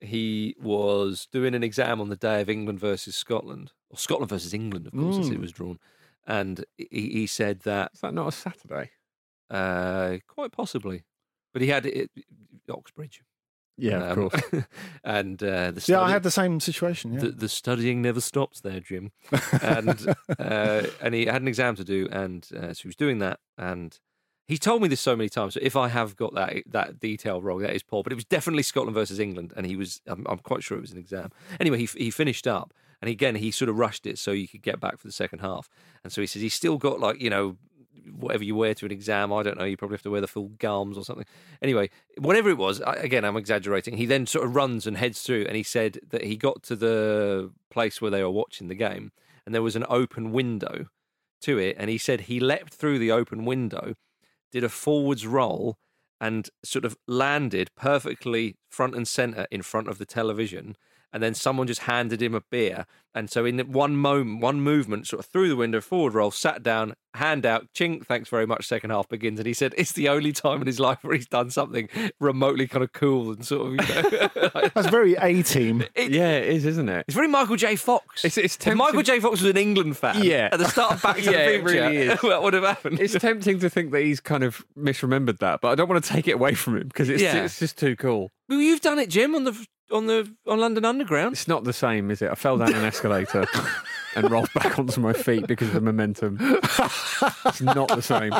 he 0.00 0.54
was 0.60 1.26
doing 1.32 1.54
an 1.54 1.62
exam 1.62 2.00
on 2.00 2.08
the 2.08 2.16
day 2.16 2.40
of 2.40 2.48
England 2.50 2.78
versus 2.80 3.14
Scotland, 3.16 3.72
or 3.90 3.96
Scotland 3.98 4.28
versus 4.30 4.52
England, 4.54 4.86
of 4.88 4.92
course, 4.92 5.18
as 5.18 5.28
it 5.28 5.38
Mm. 5.38 5.40
was 5.40 5.52
drawn, 5.52 5.78
and 6.26 6.64
he, 6.76 6.86
he 7.10 7.26
said 7.26 7.60
that 7.60 7.90
Is 7.94 8.00
that 8.00 8.14
not 8.14 8.28
a 8.28 8.32
Saturday? 8.32 8.90
uh, 9.50 10.18
quite 10.28 10.50
possibly, 10.52 11.04
but 11.52 11.62
he 11.62 11.68
had 11.68 11.86
it, 11.86 12.10
Oxbridge. 12.70 13.22
Yeah, 13.78 14.10
of 14.12 14.18
Um, 14.18 14.28
course. 14.30 14.42
and 15.04 15.42
uh, 15.42 15.70
the 15.72 15.84
Yeah, 15.88 16.00
I 16.02 16.10
had 16.10 16.22
the 16.22 16.30
same 16.30 16.60
situation. 16.60 17.14
Yeah. 17.14 17.20
the, 17.20 17.28
the 17.30 17.48
studying 17.48 18.02
never 18.02 18.20
stops 18.20 18.60
there, 18.60 18.80
Jim. 18.80 19.12
and 19.62 20.14
uh, 20.38 20.82
and 21.00 21.14
he 21.14 21.24
had 21.26 21.42
an 21.42 21.48
exam 21.48 21.74
to 21.76 21.84
do, 21.84 22.06
and 22.12 22.46
uh, 22.54 22.74
so 22.74 22.82
he 22.82 22.88
was 22.88 22.96
doing 22.96 23.18
that. 23.20 23.40
And 23.56 23.98
he 24.46 24.58
told 24.58 24.82
me 24.82 24.88
this 24.88 25.00
so 25.00 25.16
many 25.16 25.28
times. 25.30 25.54
So 25.54 25.60
if 25.62 25.74
I 25.74 25.88
have 25.88 26.16
got 26.16 26.34
that 26.34 26.62
that 26.66 27.00
detail 27.00 27.40
wrong, 27.40 27.60
that 27.60 27.74
is 27.74 27.82
poor. 27.82 28.02
But 28.02 28.12
it 28.12 28.16
was 28.16 28.26
definitely 28.26 28.62
Scotland 28.62 28.94
versus 28.94 29.18
England, 29.18 29.52
and 29.56 29.64
he 29.66 29.74
was. 29.76 30.00
I'm, 30.06 30.26
I'm 30.28 30.38
quite 30.38 30.62
sure 30.62 30.76
it 30.76 30.82
was 30.82 30.92
an 30.92 30.98
exam. 30.98 31.30
Anyway, 31.58 31.78
he 31.78 31.86
he 31.96 32.10
finished 32.10 32.46
up, 32.46 32.74
and 33.00 33.08
again 33.10 33.36
he 33.36 33.50
sort 33.50 33.70
of 33.70 33.78
rushed 33.78 34.06
it 34.06 34.18
so 34.18 34.32
you 34.32 34.46
could 34.48 34.62
get 34.62 34.80
back 34.80 34.98
for 34.98 35.06
the 35.08 35.12
second 35.12 35.38
half. 35.38 35.70
And 36.04 36.12
so 36.12 36.20
he 36.20 36.26
says 36.26 36.42
he's 36.42 36.54
still 36.54 36.76
got 36.76 37.00
like 37.00 37.20
you 37.22 37.30
know 37.30 37.56
whatever 38.18 38.44
you 38.44 38.54
wear 38.54 38.74
to 38.74 38.86
an 38.86 38.92
exam. 38.92 39.32
I 39.32 39.42
don't 39.42 39.58
know. 39.58 39.64
You 39.64 39.76
probably 39.76 39.94
have 39.94 40.02
to 40.02 40.10
wear 40.10 40.20
the 40.20 40.26
full 40.26 40.48
gums 40.58 40.96
or 40.96 41.04
something. 41.04 41.26
Anyway, 41.60 41.90
whatever 42.18 42.50
it 42.50 42.58
was, 42.58 42.80
I, 42.80 42.94
again, 42.94 43.24
I'm 43.24 43.36
exaggerating. 43.36 43.96
He 43.96 44.06
then 44.06 44.26
sort 44.26 44.44
of 44.44 44.54
runs 44.54 44.86
and 44.86 44.96
heads 44.96 45.22
through, 45.22 45.46
and 45.46 45.56
he 45.56 45.62
said 45.62 46.00
that 46.10 46.24
he 46.24 46.36
got 46.36 46.62
to 46.64 46.76
the 46.76 47.50
place 47.70 48.00
where 48.00 48.10
they 48.10 48.22
were 48.22 48.30
watching 48.30 48.68
the 48.68 48.74
game, 48.74 49.12
and 49.44 49.54
there 49.54 49.62
was 49.62 49.76
an 49.76 49.86
open 49.88 50.32
window 50.32 50.86
to 51.42 51.58
it, 51.58 51.76
and 51.78 51.90
he 51.90 51.98
said 51.98 52.22
he 52.22 52.40
leapt 52.40 52.74
through 52.74 52.98
the 52.98 53.12
open 53.12 53.44
window, 53.44 53.94
did 54.50 54.64
a 54.64 54.68
forwards 54.68 55.26
roll, 55.26 55.78
and 56.20 56.50
sort 56.64 56.84
of 56.84 56.96
landed 57.08 57.70
perfectly 57.76 58.56
front 58.70 58.94
and 58.94 59.08
center 59.08 59.46
in 59.50 59.62
front 59.62 59.88
of 59.88 59.98
the 59.98 60.06
television. 60.06 60.76
And 61.12 61.22
then 61.22 61.34
someone 61.34 61.66
just 61.66 61.82
handed 61.82 62.22
him 62.22 62.34
a 62.34 62.40
beer. 62.40 62.86
And 63.14 63.28
so, 63.28 63.44
in 63.44 63.58
one 63.70 63.94
moment, 63.98 64.40
one 64.40 64.62
movement, 64.62 65.06
sort 65.06 65.20
of 65.20 65.26
through 65.26 65.50
the 65.50 65.56
window, 65.56 65.82
forward 65.82 66.14
roll, 66.14 66.30
sat 66.30 66.62
down, 66.62 66.94
hand 67.12 67.44
out, 67.44 67.66
chink, 67.74 68.06
thanks 68.06 68.30
very 68.30 68.46
much. 68.46 68.66
Second 68.66 68.88
half 68.88 69.06
begins. 69.10 69.38
And 69.38 69.46
he 69.46 69.52
said 69.52 69.74
it's 69.76 69.92
the 69.92 70.08
only 70.08 70.32
time 70.32 70.62
in 70.62 70.66
his 70.66 70.80
life 70.80 71.00
where 71.04 71.14
he's 71.14 71.26
done 71.28 71.50
something 71.50 71.90
remotely 72.20 72.66
kind 72.66 72.82
of 72.82 72.94
cool 72.94 73.30
and 73.32 73.44
sort 73.44 73.66
of, 73.66 73.72
you 73.86 73.94
know, 73.94 74.30
like- 74.54 74.72
That's 74.72 74.88
very 74.88 75.14
A 75.16 75.42
team. 75.42 75.84
yeah, 75.96 76.30
it 76.38 76.48
is, 76.48 76.64
isn't 76.64 76.88
it? 76.88 77.04
it's 77.06 77.14
very 77.14 77.28
Michael 77.28 77.56
J. 77.56 77.76
Fox. 77.76 78.24
It's, 78.24 78.38
it's 78.38 78.54
if 78.54 78.58
tempting, 78.60 78.78
Michael 78.78 79.02
J. 79.02 79.20
Fox 79.20 79.42
was 79.42 79.50
an 79.50 79.58
England 79.58 79.98
fan 79.98 80.24
Yeah. 80.24 80.48
at 80.50 80.58
the 80.58 80.68
start 80.68 80.92
of 80.94 81.02
Back 81.02 81.16
to 81.16 81.22
Yeah, 81.24 81.30
the 81.32 81.54
it 81.56 81.60
Future, 81.60 81.64
really 81.82 81.96
is. 81.98 82.22
what 82.22 82.42
would 82.42 82.54
have 82.54 82.64
happened? 82.64 82.98
It's 82.98 83.12
tempting 83.12 83.58
to 83.58 83.68
think 83.68 83.90
that 83.92 84.00
he's 84.00 84.20
kind 84.20 84.42
of 84.42 84.64
misremembered 84.78 85.38
that, 85.40 85.60
but 85.60 85.68
I 85.68 85.74
don't 85.74 85.90
want 85.90 86.02
to 86.02 86.10
take 86.10 86.26
it 86.28 86.32
away 86.32 86.54
from 86.54 86.78
him 86.78 86.88
because 86.88 87.10
it's, 87.10 87.22
Yeah. 87.22 87.44
it's 87.44 87.58
just 87.58 87.76
too 87.76 87.94
cool. 87.96 88.30
Well, 88.48 88.58
you've 88.62 88.80
done 88.80 88.98
it, 88.98 89.10
Jim, 89.10 89.34
on 89.34 89.44
the 89.44 89.66
on 89.92 90.06
the 90.06 90.32
on 90.46 90.58
London 90.60 90.84
Underground. 90.84 91.32
It's 91.34 91.48
not 91.48 91.64
the 91.64 91.72
same, 91.72 92.10
is 92.10 92.22
it? 92.22 92.30
I 92.30 92.34
fell 92.34 92.56
down 92.58 92.74
an 92.74 92.84
escalator 92.84 93.46
and 94.16 94.30
rolled 94.30 94.52
back 94.54 94.78
onto 94.78 95.00
my 95.00 95.12
feet 95.12 95.46
because 95.46 95.68
of 95.68 95.74
the 95.74 95.80
momentum. 95.80 96.38
It's 96.40 97.60
not 97.60 97.88
the 97.88 98.02
same. 98.02 98.32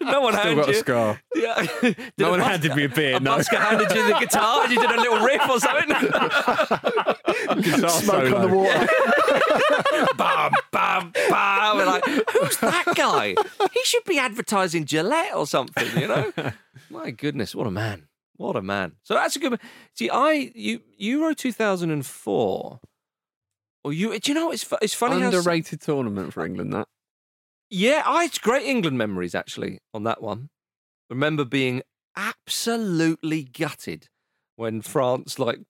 No 0.00 0.20
one 0.20 0.32
Still 0.34 0.42
handed 0.42 0.56
got 0.56 0.68
a 0.68 0.72
you. 0.72 0.78
scar. 0.78 1.20
Yeah. 1.34 1.66
Did 1.82 1.96
No 2.18 2.28
a 2.28 2.30
one 2.32 2.40
bus- 2.40 2.48
handed 2.48 2.74
me 2.76 2.84
a 2.84 2.88
beer. 2.88 3.16
A 3.16 3.20
No. 3.20 3.36
busker 3.38 3.58
handed 3.58 3.90
you 3.94 4.06
the 4.12 4.18
guitar 4.18 4.62
and 4.64 4.72
you 4.72 4.80
did 4.80 4.90
a 4.90 4.96
little 5.00 5.20
riff 5.20 5.48
or 5.48 5.60
something. 5.60 5.88
Guitar 7.62 7.90
Smoke 7.90 8.32
on 8.34 8.50
the 8.50 8.56
water. 8.56 8.86
bam, 10.16 10.52
bam, 10.72 11.12
bam. 11.30 11.76
We're 11.76 11.86
like, 11.86 12.04
who's 12.04 12.56
that 12.58 12.84
guy? 12.94 13.34
He 13.72 13.80
should 13.84 14.04
be 14.04 14.18
advertising 14.18 14.84
Gillette 14.84 15.34
or 15.34 15.46
something, 15.46 15.86
you 16.00 16.08
know? 16.08 16.32
My 16.90 17.10
goodness, 17.10 17.54
what 17.54 17.66
a 17.66 17.70
man. 17.70 18.06
What 18.36 18.56
a 18.56 18.62
man. 18.62 18.92
So 19.02 19.14
that's 19.14 19.36
a 19.36 19.38
good 19.38 19.60
See, 19.94 20.10
I, 20.10 20.52
you, 20.54 20.80
Euro 20.98 21.34
2004. 21.34 22.80
Or 23.84 23.92
you, 23.92 24.18
do 24.18 24.30
you 24.30 24.34
know, 24.34 24.50
it's, 24.50 24.66
it's 24.82 24.94
funny 24.94 25.20
how. 25.20 25.26
Underrated 25.28 25.80
tournament 25.80 26.32
for 26.32 26.44
England, 26.44 26.72
that. 26.72 26.88
Yeah, 27.70 28.02
I 28.04 28.24
had 28.24 28.40
great 28.40 28.66
England 28.66 28.98
memories 28.98 29.34
actually 29.34 29.80
on 29.94 30.04
that 30.04 30.22
one. 30.22 30.50
Remember 31.08 31.44
being 31.44 31.82
absolutely 32.16 33.44
gutted 33.44 34.08
when 34.56 34.82
France 34.82 35.38
like 35.38 35.60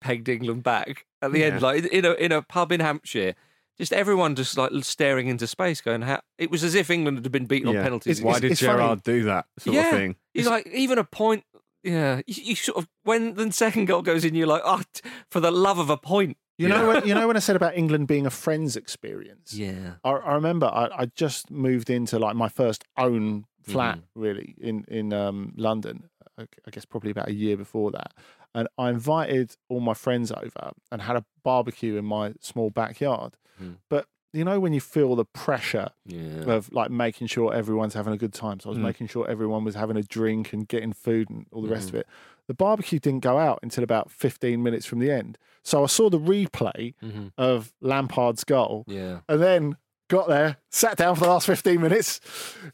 pegged 0.00 0.28
England 0.28 0.62
back 0.64 1.06
at 1.20 1.32
the 1.32 1.44
end, 1.44 1.62
like 1.62 1.84
in 1.86 2.04
a 2.04 2.12
in 2.14 2.32
a 2.32 2.42
pub 2.42 2.72
in 2.72 2.80
Hampshire. 2.80 3.34
Just 3.78 3.92
everyone 3.92 4.34
just 4.34 4.56
like 4.58 4.70
staring 4.82 5.28
into 5.28 5.46
space, 5.46 5.80
going, 5.80 6.02
how, 6.02 6.20
"It 6.38 6.50
was 6.50 6.62
as 6.62 6.74
if 6.74 6.90
England 6.90 7.18
had 7.24 7.32
been 7.32 7.46
beaten 7.46 7.70
Yeah. 7.72 7.78
on 7.78 7.84
penalties." 7.84 8.18
It's- 8.18 8.24
Why 8.24 8.32
it's- 8.36 8.40
did 8.42 8.52
it's 8.52 8.60
funny. 8.60 8.78
Gerrard 8.78 9.02
do 9.02 9.22
that 9.24 9.46
sort 9.58 9.74
Yeah. 9.74 9.84
of 9.88 9.90
thing? 9.90 10.16
He's 10.34 10.46
like, 10.46 10.66
even 10.68 10.98
a 10.98 11.04
point. 11.04 11.44
Yeah, 11.82 12.20
you, 12.26 12.42
you 12.44 12.54
sort 12.54 12.78
of 12.78 12.88
when 13.04 13.34
the 13.34 13.50
second 13.52 13.86
goal 13.86 14.02
goes 14.02 14.24
in, 14.24 14.34
you're 14.34 14.46
like, 14.46 14.62
"Oh, 14.64 14.82
t- 14.92 15.08
for 15.30 15.40
the 15.40 15.50
love 15.50 15.78
of 15.78 15.90
a 15.90 15.96
point!" 15.96 16.36
You 16.58 16.68
know, 16.68 16.86
when, 16.86 17.06
you 17.06 17.14
know 17.14 17.26
when 17.26 17.36
I 17.36 17.40
said 17.48 17.56
about 17.56 17.76
England 17.76 18.06
being 18.06 18.26
a 18.26 18.30
friends 18.30 18.76
experience. 18.76 19.54
Yeah, 19.54 19.94
I, 20.04 20.10
I 20.10 20.34
remember 20.34 20.66
I, 20.66 20.88
I 20.96 21.06
just 21.06 21.50
moved 21.50 21.90
into 21.90 22.18
like 22.18 22.36
my 22.36 22.48
first 22.48 22.84
own 22.96 23.46
flat, 23.62 23.98
really 24.14 24.54
in 24.60 24.84
in 24.88 25.12
um, 25.12 25.54
London. 25.56 26.08
I, 26.38 26.42
I 26.42 26.70
guess 26.70 26.84
probably 26.84 27.10
about 27.10 27.28
a 27.28 27.34
year 27.34 27.56
before 27.56 27.90
that, 27.92 28.12
and 28.54 28.68
I 28.78 28.90
invited 28.90 29.56
all 29.68 29.80
my 29.80 29.94
friends 29.94 30.30
over 30.30 30.72
and 30.90 31.02
had 31.02 31.16
a 31.16 31.24
barbecue 31.42 31.96
in 31.96 32.04
my 32.04 32.34
small 32.40 32.70
backyard. 32.70 33.36
Hmm. 33.58 33.72
But 33.90 34.06
you 34.32 34.44
know 34.44 34.58
when 34.60 34.72
you 34.72 34.80
feel 34.80 35.14
the 35.16 35.24
pressure 35.24 35.90
yeah. 36.06 36.44
of 36.50 36.72
like 36.72 36.90
making 36.90 37.26
sure 37.26 37.52
everyone's 37.52 37.94
having 37.94 38.12
a 38.12 38.16
good 38.18 38.32
time. 38.32 38.60
So 38.60 38.68
I 38.68 38.70
was 38.70 38.78
Mm. 38.78 38.82
making 38.82 39.06
sure 39.08 39.28
everyone 39.28 39.64
was 39.64 39.74
having 39.74 39.96
a 39.96 40.02
drink 40.02 40.52
and 40.52 40.66
getting 40.66 40.92
food 40.92 41.28
and 41.30 41.46
all 41.52 41.62
the 41.62 41.68
rest 41.68 41.88
Mm-hmm. 41.88 41.96
of 41.96 42.00
it. 42.00 42.06
The 42.48 42.54
barbecue 42.54 42.98
didn't 42.98 43.20
go 43.20 43.38
out 43.38 43.60
until 43.62 43.84
about 43.84 44.10
15 44.10 44.62
minutes 44.62 44.84
from 44.86 44.98
the 44.98 45.10
end. 45.10 45.38
So 45.62 45.84
I 45.84 45.86
saw 45.86 46.10
the 46.10 46.18
replay 46.18 46.94
hmm 47.00 47.28
of 47.38 47.72
Lampard's 47.80 48.44
goal 48.44 48.84
yeah. 48.88 49.20
and 49.28 49.40
then 49.42 49.76
got 50.08 50.28
there, 50.28 50.56
sat 50.70 50.96
down 50.98 51.14
for 51.14 51.24
the 51.24 51.30
last 51.30 51.46
15 51.46 51.80
minutes. 51.80 52.20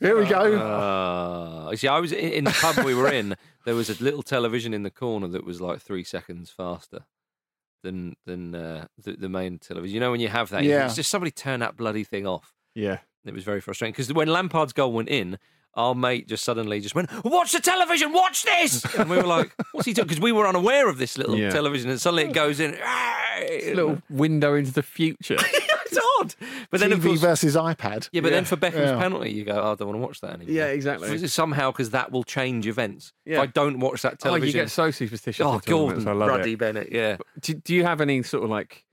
Here 0.01 0.19
we 0.19 0.27
go. 0.27 0.57
Uh, 0.59 1.77
see, 1.77 1.87
I 1.89 2.01
was 2.01 2.13
in 2.13 2.45
the 2.45 2.51
pub 2.51 2.85
we 2.85 2.95
were 2.95 3.13
in. 3.13 3.37
There 3.65 3.75
was 3.75 3.91
a 3.91 4.03
little 4.03 4.23
television 4.23 4.73
in 4.75 4.83
the 4.83 4.91
corner 4.91 5.29
that 5.29 5.45
was 5.45 5.61
like 5.61 5.81
three 5.81 6.03
seconds 6.05 6.51
faster 6.51 7.05
than 7.83 8.17
than 8.27 8.55
uh, 8.55 8.87
the, 9.03 9.13
the 9.13 9.29
main 9.29 9.59
television. 9.59 9.95
You 9.95 10.01
know 10.01 10.11
when 10.11 10.21
you 10.21 10.29
have 10.29 10.51
that, 10.51 10.65
Yeah. 10.65 10.87
it's 10.87 10.95
just 10.97 11.11
somebody 11.11 11.31
turn 11.31 11.61
that 11.61 11.77
bloody 11.77 12.05
thing 12.05 12.27
off. 12.27 12.55
Yeah. 12.75 12.99
It 13.25 13.35
was 13.35 13.45
very 13.45 13.61
frustrating 13.61 13.93
because 13.93 14.13
when 14.13 14.29
Lampard's 14.29 14.73
goal 14.73 14.93
went 14.93 15.09
in, 15.11 15.39
our 15.75 15.95
mate 15.95 16.27
just 16.29 16.45
suddenly 16.45 16.81
just 16.81 16.95
went, 16.95 17.11
"Watch 17.25 17.53
the 17.53 17.61
television! 17.61 18.13
Watch 18.13 18.43
this!" 18.45 18.85
And 18.99 19.11
we 19.11 19.17
were 19.17 19.23
like, 19.25 19.55
"What's 19.73 19.87
he 19.87 19.93
doing?" 19.93 20.07
Because 20.09 20.21
we 20.21 20.33
were 20.33 20.47
unaware 20.47 20.89
of 20.89 20.99
this 20.99 21.19
little 21.19 21.37
Yeah. 21.37 21.51
television, 21.51 21.91
and 21.91 22.01
suddenly 22.01 22.25
it 22.25 22.33
goes 22.33 22.59
in. 22.59 22.77
It's 23.41 23.67
a 23.69 23.75
little 23.75 24.03
window 24.11 24.55
into 24.55 24.73
the 24.73 24.83
future. 24.83 25.37
it's 25.91 25.99
odd. 26.21 26.35
But 26.71 26.81
then, 26.81 26.93
of 26.93 27.01
TV 27.01 27.05
course, 27.09 27.21
versus 27.21 27.57
iPad. 27.57 28.09
yeah, 28.13 28.21
but 28.21 28.31
then 28.31 28.45
for 28.45 28.57
Beckham's 28.57 28.91
Yeah. 28.91 28.99
penalty, 28.99 29.31
you 29.33 29.45
go, 29.45 29.53
oh, 29.53 29.73
"I 29.73 29.75
don't 29.75 29.89
want 29.89 30.01
to 30.01 30.07
watch 30.07 30.21
that 30.21 30.35
anymore." 30.35 30.55
yeah, 30.55 30.67
exactly. 30.67 31.11
F- 31.23 31.31
Somehow, 31.31 31.71
because 31.73 31.91
that 31.91 32.13
will 32.13 32.25
change 32.25 32.67
events. 32.67 33.13
If 33.27 33.39
I 33.39 33.47
don't 33.47 33.81
watch 33.81 34.03
that 34.03 34.19
Oh, 34.25 34.35
you 34.37 34.53
get 34.53 34.71
so 34.71 34.91
superstitious. 34.91 35.45
oh, 35.45 35.55
in 35.55 35.61
tournaments, 35.61 36.05
Gordon, 36.05 36.09
I 36.09 36.13
love 36.13 36.29
Ruddy 36.39 36.53
it. 36.53 36.59
Bennett, 36.59 36.89
yeah. 36.93 37.17
Do, 37.41 37.55
do 37.55 37.75
you 37.75 37.85
have 37.85 38.01
any 38.01 38.23
sort 38.23 38.45
of 38.45 38.51
like 38.51 38.85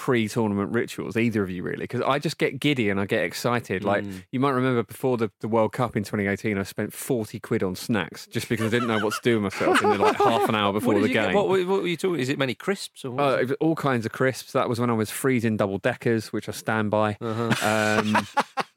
pre-tournament 0.00 0.72
rituals, 0.72 1.14
either 1.14 1.42
of 1.42 1.50
you 1.50 1.62
really? 1.62 1.82
Because 1.84 2.00
I 2.00 2.18
just 2.18 2.38
get 2.38 2.58
giddy 2.58 2.88
and 2.88 2.98
I 2.98 3.04
get 3.04 3.22
excited. 3.22 3.84
Like 3.84 4.02
Mm. 4.02 4.24
you 4.32 4.40
might 4.40 4.52
remember 4.52 4.82
before 4.82 5.18
the, 5.18 5.30
the 5.40 5.46
World 5.48 5.72
Cup 5.74 5.94
in 5.94 6.04
2018, 6.04 6.56
I 6.56 6.62
spent 6.62 6.94
40 6.94 7.38
quid 7.40 7.62
on 7.62 7.76
snacks 7.76 8.26
just 8.26 8.48
because 8.48 8.64
I 8.64 8.70
didn't 8.70 8.88
know 8.88 8.98
what 9.04 9.12
to 9.12 9.20
do 9.22 9.38
with 9.38 9.52
myself 9.52 9.82
in 9.82 9.98
like 9.98 10.16
half 10.16 10.48
an 10.48 10.54
hour 10.54 10.72
before 10.78 10.98
the 10.98 11.06
get? 11.06 11.26
game. 11.26 11.34
What, 11.34 11.48
were- 11.50 11.66
what 11.66 11.82
were 11.82 11.86
you 11.86 11.98
talking? 11.98 12.18
Is 12.18 12.30
it 12.30 12.38
many 12.38 12.54
crisps 12.54 13.04
or 13.04 13.10
what? 13.10 13.22
Uh, 13.22 13.36
it 13.42 13.52
all 13.60 13.76
kinds 13.76 14.06
of 14.06 14.12
crisps. 14.12 14.52
That 14.52 14.70
was 14.70 14.80
when 14.80 14.88
I 14.88 14.94
was 14.94 15.10
freezing 15.10 15.58
double 15.58 15.76
deckers, 15.76 16.32
which 16.32 16.48
I 16.48 16.52
stand 16.52 16.90
by. 16.90 17.18
uh-huh. 17.20 18.00
Um, 18.02 18.26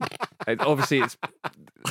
it- 0.47 0.61
obviously, 0.61 0.99
it's 0.99 1.17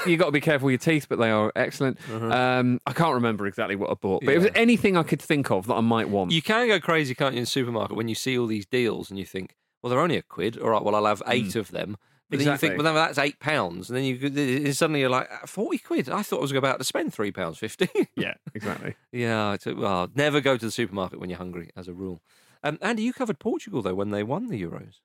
you 0.07 0.17
got 0.17 0.27
to 0.27 0.33
be 0.33 0.41
careful 0.41 0.67
with 0.67 0.73
your 0.73 0.95
teeth, 0.95 1.07
but 1.09 1.19
they 1.19 1.31
are 1.31 1.53
excellent. 1.57 1.99
Uh-huh. 2.13 2.27
Um, 2.31 2.81
I 2.87 2.93
can't 2.93 3.15
remember 3.15 3.47
exactly 3.47 3.77
what 3.77 3.91
I 3.91 3.95
bought, 3.95 4.23
but 4.25 4.35
it 4.35 4.39
was 4.39 4.49
anything 4.55 4.97
I 4.97 5.03
could 5.03 5.21
think 5.21 5.51
of 5.51 5.67
that 5.67 5.75
I 5.75 5.81
might 5.81 6.09
want. 6.09 6.31
You 6.33 6.43
can 6.43 6.67
go 6.69 6.81
crazy, 6.81 7.15
can't 7.15 7.35
you, 7.35 7.39
in 7.39 7.43
the 7.45 7.47
supermarket 7.51 7.97
when 7.97 8.09
you 8.09 8.15
see 8.15 8.39
all 8.39 8.47
these 8.47 8.67
deals 8.67 9.11
and 9.11 9.19
you 9.19 9.25
think, 9.27 9.55
well, 9.83 9.91
they're 9.91 10.01
only 10.01 10.17
a 10.17 10.23
quid. 10.23 10.59
All 10.59 10.71
right, 10.71 10.83
well, 10.83 10.95
I'll 10.95 11.07
have 11.07 11.23
eight 11.27 11.57
of 11.57 11.71
them. 11.71 11.97
But 12.31 12.39
then 12.39 12.49
you 12.49 12.57
think, 12.57 12.77
well, 12.79 12.85
then 12.85 12.95
that's 12.95 13.19
eight 13.19 13.39
pounds, 13.41 13.91
and 13.91 13.97
then 13.99 14.05
you 14.05 14.73
suddenly 14.73 15.01
you're 15.01 15.11
like 15.11 15.29
forty 15.47 15.77
quid. 15.77 16.09
I 16.09 16.23
thought 16.23 16.39
I 16.39 16.41
was 16.41 16.53
about 16.53 16.79
to 16.79 16.85
spend 16.85 17.13
three 17.13 17.31
pounds 17.31 17.59
fifty. 17.59 17.91
yeah, 18.17 18.35
exactly. 18.55 18.95
yeah, 19.13 19.53
it's 19.53 19.67
a, 19.67 19.75
well, 19.75 20.09
never 20.15 20.41
go 20.41 20.57
to 20.57 20.65
the 20.65 20.71
supermarket 20.71 21.21
when 21.21 21.29
you're 21.29 21.37
hungry, 21.37 21.69
as 21.77 21.89
a 21.89 21.93
rule. 21.93 22.23
Um, 22.65 22.79
Andy, 22.81 23.03
you 23.03 23.13
covered 23.13 23.39
Portugal 23.39 23.83
though 23.83 23.95
when 23.95 24.13
they 24.13 24.23
won 24.23 24.47
the 24.49 24.63
Euros. 24.63 25.01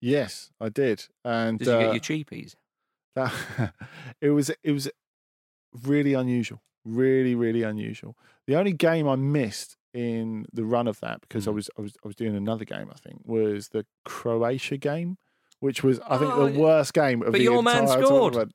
Yes, 0.00 0.50
I 0.60 0.68
did. 0.70 1.06
And 1.24 1.58
Did 1.58 1.68
you 1.68 1.74
uh, 1.74 1.92
get 1.92 1.92
your 1.92 2.00
cheapies? 2.24 2.54
that, 3.14 3.32
it 4.20 4.30
was 4.30 4.50
it 4.62 4.72
was 4.72 4.90
really 5.84 6.14
unusual. 6.14 6.62
Really, 6.84 7.34
really 7.34 7.62
unusual. 7.62 8.16
The 8.46 8.56
only 8.56 8.72
game 8.72 9.06
I 9.08 9.16
missed 9.16 9.76
in 9.92 10.46
the 10.52 10.64
run 10.64 10.86
of 10.88 11.00
that 11.00 11.20
because 11.20 11.46
I 11.46 11.50
Mm. 11.50 11.54
was 11.54 11.70
I 11.78 11.82
was 11.82 11.92
I 12.04 12.06
was 12.08 12.16
doing 12.16 12.36
another 12.36 12.64
game. 12.64 12.88
I 12.90 12.96
think 12.96 13.20
was 13.24 13.68
the 13.68 13.84
Croatia 14.04 14.76
game, 14.78 15.18
which 15.58 15.82
was 15.82 16.00
I 16.08 16.16
think 16.16 16.32
Oh, 16.32 16.46
the 16.48 16.58
worst 16.58 16.94
game 16.94 17.20
of 17.22 17.32
but 17.32 17.38
the 17.38 17.44
your 17.44 17.62
man 17.62 17.82
entire 17.84 18.02
scored. 18.02 18.32
tournament. 18.32 18.54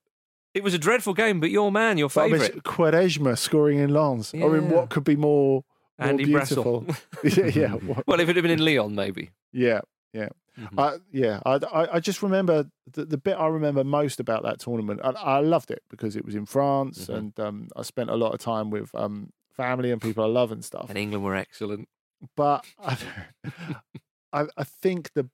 It 0.55 0.63
was 0.63 0.73
a 0.73 0.77
dreadful 0.79 1.13
game, 1.13 1.41
but 1.41 1.51
your 1.51 1.69
man, 1.69 1.97
your 1.97 2.09
I 2.15 2.27
mean, 2.29 2.39
favourite, 2.39 2.63
Quaresma 2.63 3.37
scoring 3.37 3.77
in 3.77 3.89
Lens. 3.93 4.31
I 4.33 4.37
mean, 4.47 4.69
what 4.69 4.89
could 4.89 5.03
be 5.03 5.17
more, 5.17 5.63
more 5.99 6.09
Andy 6.09 6.23
beautiful? 6.23 6.85
Yeah, 7.23 7.45
yeah, 7.47 7.73
well, 8.07 8.19
if 8.21 8.29
it 8.29 8.37
had 8.37 8.41
been 8.41 8.51
in 8.51 8.63
Leon, 8.63 8.95
maybe. 8.95 9.31
yeah, 9.51 9.81
yeah. 10.13 10.29
Mhm. 10.57 10.77
I, 10.77 10.97
yeah, 11.11 11.39
I, 11.45 11.55
I, 11.55 11.95
I 11.95 11.99
just 11.99 12.21
remember 12.23 12.69
the, 12.91 13.05
the 13.05 13.17
bit 13.17 13.33
I 13.37 13.47
remember 13.47 13.83
most 13.83 14.19
about 14.19 14.43
that 14.43 14.59
tournament. 14.59 15.01
I, 15.03 15.09
I 15.11 15.39
loved 15.39 15.71
it 15.71 15.83
because 15.89 16.15
it 16.15 16.25
was 16.25 16.35
in 16.35 16.45
France, 16.45 17.07
Mhm. 17.07 17.17
and 17.17 17.39
um, 17.39 17.69
I 17.75 17.81
spent 17.83 18.09
a 18.09 18.15
lot 18.15 18.33
of 18.33 18.39
time 18.39 18.69
with 18.69 18.93
um, 18.95 19.31
family 19.51 19.91
and 19.91 20.01
people 20.01 20.23
I 20.23 20.27
love 20.27 20.51
and 20.51 20.63
stuff. 20.63 20.89
and 20.89 20.97
England 20.97 21.23
were 21.23 21.35
excellent. 21.35 21.87
But 22.35 22.65
I, 22.77 22.97
I, 24.33 24.45
I 24.57 24.63
think 24.63 25.13
the, 25.13 25.29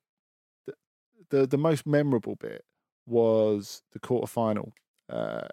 the 0.65 0.73
the 1.29 1.47
the 1.47 1.57
most 1.57 1.85
memorable 1.85 2.35
bit 2.35 2.65
was 3.05 3.83
the 3.91 3.99
quarterfinal, 3.99 4.71
uh, 5.09 5.47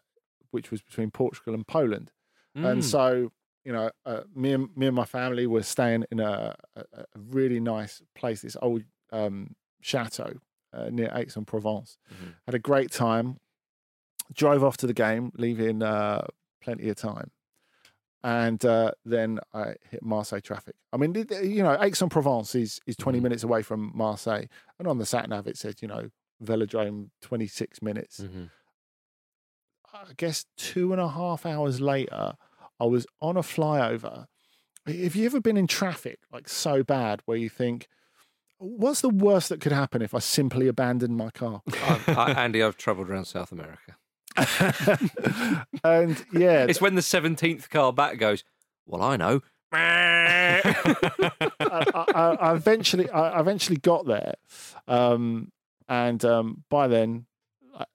which 0.51 0.71
was 0.71 0.83
between 0.83 1.11
Portugal 1.11 1.55
and 1.55 1.67
Poland. 1.67 2.13
And 2.63 2.83
Mm. 2.83 2.91
so, 2.91 3.33
you 3.65 3.73
know, 3.73 3.91
uh, 4.07 4.23
me 4.35 4.53
and 4.53 4.77
me 4.77 4.87
and 4.87 4.97
my 4.97 5.05
family 5.05 5.47
were 5.47 5.63
staying 5.63 6.05
in 6.11 6.21
a, 6.21 6.57
a, 6.77 6.85
a 6.93 7.05
really 7.17 7.61
nice 7.61 8.03
place, 8.15 8.43
this 8.43 8.57
old 8.63 8.83
um, 9.13 9.55
chateau 9.81 10.35
uh, 10.73 10.91
near 10.91 11.11
Aix-en-Provence. 11.15 11.97
Mhm. 12.13 12.35
Had 12.47 12.55
a 12.55 12.59
great 12.59 12.91
time. 12.91 13.39
Drove 14.33 14.63
off 14.63 14.77
to 14.79 14.87
the 14.87 14.93
game, 14.95 15.33
leaving 15.37 15.83
uh, 15.83 16.27
plenty 16.61 16.89
of 16.91 16.97
time, 16.97 17.31
and 18.23 18.63
uh, 18.65 18.91
then 19.05 19.39
I 19.55 19.75
hit 19.91 20.03
Marseille 20.03 20.41
traffic. 20.41 20.75
I 20.93 20.99
mean, 20.99 21.15
you 21.43 21.63
know, 21.63 21.79
Aix-en-Provence 21.81 22.55
is 22.55 22.81
is 22.87 22.95
20 22.97 23.19
Mhm. 23.19 23.23
minutes 23.23 23.43
away 23.43 23.63
from 23.63 23.91
Marseille, 23.95 24.45
and 24.79 24.87
on 24.87 24.99
the 24.99 25.07
sat 25.07 25.29
nav 25.31 25.47
it 25.47 25.57
said, 25.57 25.81
you 25.81 25.89
know, 25.89 26.11
Velodrome 26.45 27.11
26 27.23 27.81
minutes. 27.81 28.21
Mhm. 28.21 28.51
I 29.93 30.13
guess 30.17 30.45
two 30.57 30.93
and 30.93 31.01
a 31.01 31.09
half 31.09 31.47
hours 31.47 31.81
later, 31.81 32.35
I 32.79 32.85
was 32.85 33.07
on 33.21 33.37
a 33.37 33.43
flyover. 33.43 34.27
Have 34.87 35.17
you 35.17 35.27
ever 35.27 35.41
been 35.41 35.57
in 35.57 35.67
traffic 35.67 36.21
like 36.31 36.49
so 36.49 36.83
bad 36.83 37.23
where 37.25 37.37
you 37.37 37.49
think, 37.49 37.89
what's 38.59 39.01
the 39.01 39.09
worst 39.09 39.49
that 39.49 39.61
could 39.61 39.73
happen 39.73 40.03
if 40.03 40.15
I 40.15 40.19
simply 40.19 40.69
abandoned 40.69 41.17
my 41.17 41.31
car? 41.31 41.63
I've, 41.85 42.09
I, 42.09 42.31
Andy, 42.33 42.63
I've 42.63 42.77
travelled 42.77 43.09
around 43.11 43.25
South 43.27 43.53
America. 43.53 43.97
and 45.85 46.25
yeah, 46.33 46.65
It's 46.69 46.81
when 46.81 46.95
the 46.95 47.03
seventeenth 47.03 47.71
car 47.71 47.93
back 47.93 48.19
goes. 48.19 48.45
Well, 48.87 49.03
I 49.03 49.17
know. 49.17 49.41
I, 49.73 50.63
I, 51.61 52.37
I 52.41 52.55
eventually, 52.55 53.09
I 53.11 53.41
eventually 53.41 53.77
got 53.79 54.07
there, 54.07 54.35
um, 54.87 55.51
and 55.89 56.25
um, 56.25 56.65
by 56.71 56.89
then, 56.89 57.27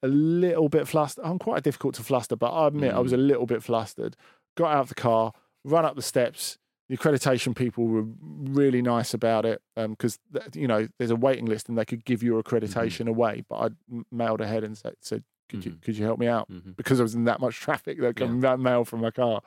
a- 0.04 0.08
little 0.08 0.70
bit 0.70 0.88
flustered. 0.88 1.26
I'm 1.26 1.40
quite 1.40 1.64
difficult 1.64 1.96
to 1.96 2.04
fluster, 2.04 2.36
but 2.36 2.52
I 2.52 2.68
admit 2.68 2.94
I 2.94 3.00
was 3.00 3.14
a 3.14 3.18
little 3.18 3.46
bit 3.46 3.64
flustered. 3.64 4.16
Got 4.56 4.72
out 4.74 4.82
of 4.82 4.90
the 4.90 4.96
car, 4.96 5.34
run 5.64 5.86
up 5.86 5.96
the 5.96 6.02
steps. 6.04 6.58
The 6.90 6.98
accreditation 6.98 7.56
people 7.56 7.86
were 7.88 8.04
really 8.22 8.82
nice 8.82 9.14
about 9.14 9.46
it 9.46 9.62
because 9.76 10.20
you 10.54 10.68
know 10.68 10.88
there's 11.00 11.12
a 11.12 11.16
waiting 11.16 11.46
list 11.46 11.70
and 11.70 11.78
they 11.78 11.86
could 11.86 12.04
give 12.06 12.22
your 12.22 12.44
accreditation 12.44 13.08
away. 13.08 13.44
But 13.48 13.56
I 13.56 14.02
mailed 14.12 14.42
ahead 14.42 14.64
and 14.64 14.78
said, 14.78 14.96
said 15.02 15.24
"Could 15.50 15.66
you 15.66 15.72
Mhm. 15.72 15.82
could 15.82 15.98
you 15.98 16.04
help 16.06 16.20
me 16.20 16.28
out?" 16.28 16.50
Mhm. 16.52 16.76
because 16.76 17.00
I 17.00 17.04
was 17.04 17.16
in 17.16 17.24
that 17.24 17.40
much 17.40 17.56
traffic 17.60 18.00
that 18.02 18.16
come 18.18 18.42
that 18.42 18.60
mail 18.60 18.84
from 18.86 19.00
my 19.02 19.12
car. 19.12 19.42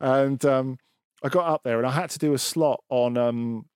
And 0.00 0.44
um, 0.44 0.78
I 1.22 1.28
got 1.28 1.48
up 1.48 1.62
there 1.64 1.78
and 1.78 1.86
I 1.86 1.90
had 1.90 2.10
to 2.10 2.18
do 2.18 2.32
a 2.34 2.38
slot 2.38 2.82
on 2.88 3.16
um, 3.18 3.66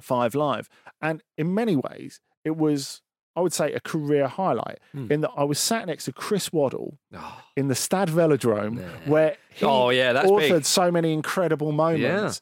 Five 0.00 0.34
Live. 0.34 0.68
And 1.00 1.22
in 1.38 1.54
many 1.54 1.76
ways, 1.76 2.20
it 2.44 2.56
was, 2.56 3.02
I 3.36 3.40
would 3.40 3.52
say, 3.52 3.72
a 3.72 3.80
career 3.80 4.26
highlight 4.26 4.78
Hmm. 4.92 5.10
in 5.12 5.20
that 5.20 5.30
I 5.36 5.44
was 5.44 5.58
sat 5.58 5.86
next 5.86 6.04
to 6.06 6.12
Chris 6.12 6.52
Waddle 6.52 6.98
Oh, 7.14 7.40
in 7.56 7.68
the 7.68 7.74
Stade 7.74 8.08
Velodrome 8.08 8.78
Yeah. 8.80 8.88
where 9.10 9.36
he 9.50 9.64
Oh, 9.64 9.90
yeah, 9.90 10.12
that's 10.12 10.28
authored 10.30 10.48
big. 10.50 10.64
so 10.64 10.90
many 10.90 11.12
incredible 11.12 11.72
moments. 11.72 12.40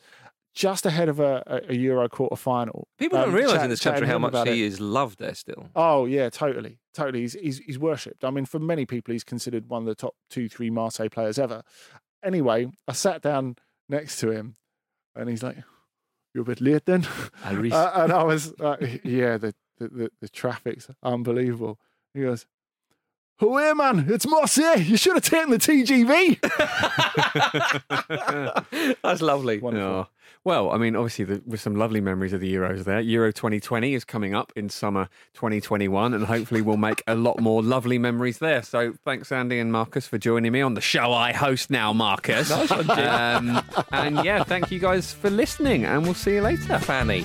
Just 0.54 0.86
ahead 0.86 1.08
of 1.08 1.20
a, 1.20 1.62
a, 1.68 1.74
Euro 1.74 2.08
quarter 2.08 2.34
final. 2.34 2.88
people 2.98 3.16
Um, 3.18 3.26
don't 3.26 3.34
realise 3.34 3.62
in 3.62 3.70
this 3.70 3.80
country 3.80 4.08
how 4.08 4.18
much 4.18 4.34
he 4.48 4.64
it. 4.64 4.66
is 4.66 4.80
loved 4.80 5.20
there 5.20 5.34
still. 5.34 5.68
Oh 5.76 6.04
yeah, 6.06 6.30
totally, 6.30 6.80
totally. 6.94 7.20
He's, 7.20 7.34
he's 7.34 7.58
he's 7.58 7.78
worshipped. 7.78 8.24
I 8.24 8.30
mean, 8.30 8.44
for 8.44 8.58
many 8.58 8.84
people, 8.84 9.12
he's 9.12 9.22
considered 9.22 9.68
one 9.68 9.82
of 9.82 9.86
the 9.86 9.94
top 9.94 10.14
two, 10.30 10.48
three 10.48 10.68
Marseille 10.70 11.10
players 11.10 11.38
ever. 11.38 11.62
Anyway, 12.24 12.66
I 12.88 12.92
sat 12.92 13.22
down 13.22 13.54
next 13.88 14.18
to 14.20 14.30
him, 14.32 14.56
and 15.14 15.28
he's 15.28 15.44
like, 15.44 15.58
"You're 16.34 16.42
a 16.42 16.46
bit 16.46 16.60
late 16.60 16.86
then," 16.86 17.06
uh, 17.44 17.92
and 17.94 18.12
I 18.12 18.24
was 18.24 18.58
like, 18.58 19.02
"Yeah, 19.04 19.36
the, 19.36 19.54
the 19.78 19.88
the 19.88 20.10
the 20.20 20.28
traffic's 20.28 20.88
unbelievable." 21.02 21.78
He 22.14 22.22
goes. 22.22 22.46
Oh, 23.40 23.56
yeah, 23.56 23.72
man, 23.72 24.06
it's 24.08 24.26
Marseille. 24.26 24.80
You 24.80 24.96
should 24.96 25.14
have 25.14 25.22
taken 25.22 25.50
the 25.50 25.58
TGV. 25.58 26.40
That's 29.02 29.22
lovely. 29.22 29.60
Wonderful. 29.60 29.96
Yeah. 29.96 30.04
Well, 30.44 30.70
I 30.70 30.78
mean, 30.78 30.96
obviously, 30.96 31.24
the, 31.24 31.42
with 31.46 31.60
some 31.60 31.76
lovely 31.76 32.00
memories 32.00 32.32
of 32.32 32.40
the 32.40 32.52
Euros 32.52 32.84
there. 32.84 33.00
Euro 33.00 33.32
2020 33.32 33.94
is 33.94 34.04
coming 34.04 34.34
up 34.34 34.52
in 34.56 34.68
summer 34.68 35.08
2021, 35.34 36.14
and 36.14 36.24
hopefully, 36.24 36.62
we'll 36.62 36.76
make 36.76 37.02
a 37.06 37.14
lot 37.14 37.40
more 37.40 37.62
lovely 37.62 37.98
memories 37.98 38.38
there. 38.38 38.62
So, 38.62 38.94
thanks, 39.04 39.30
Andy 39.30 39.58
and 39.58 39.70
Marcus, 39.70 40.08
for 40.08 40.18
joining 40.18 40.52
me 40.52 40.60
on 40.60 40.74
the 40.74 40.80
show 40.80 41.12
I 41.12 41.32
host 41.32 41.70
now, 41.70 41.92
Marcus. 41.92 42.50
Nice 42.50 42.70
one, 42.70 42.90
um, 42.90 43.62
and 43.92 44.24
yeah, 44.24 44.42
thank 44.42 44.70
you 44.70 44.78
guys 44.78 45.12
for 45.12 45.30
listening, 45.30 45.84
and 45.84 46.02
we'll 46.02 46.14
see 46.14 46.34
you 46.34 46.40
later. 46.42 46.78
Fanny. 46.78 47.24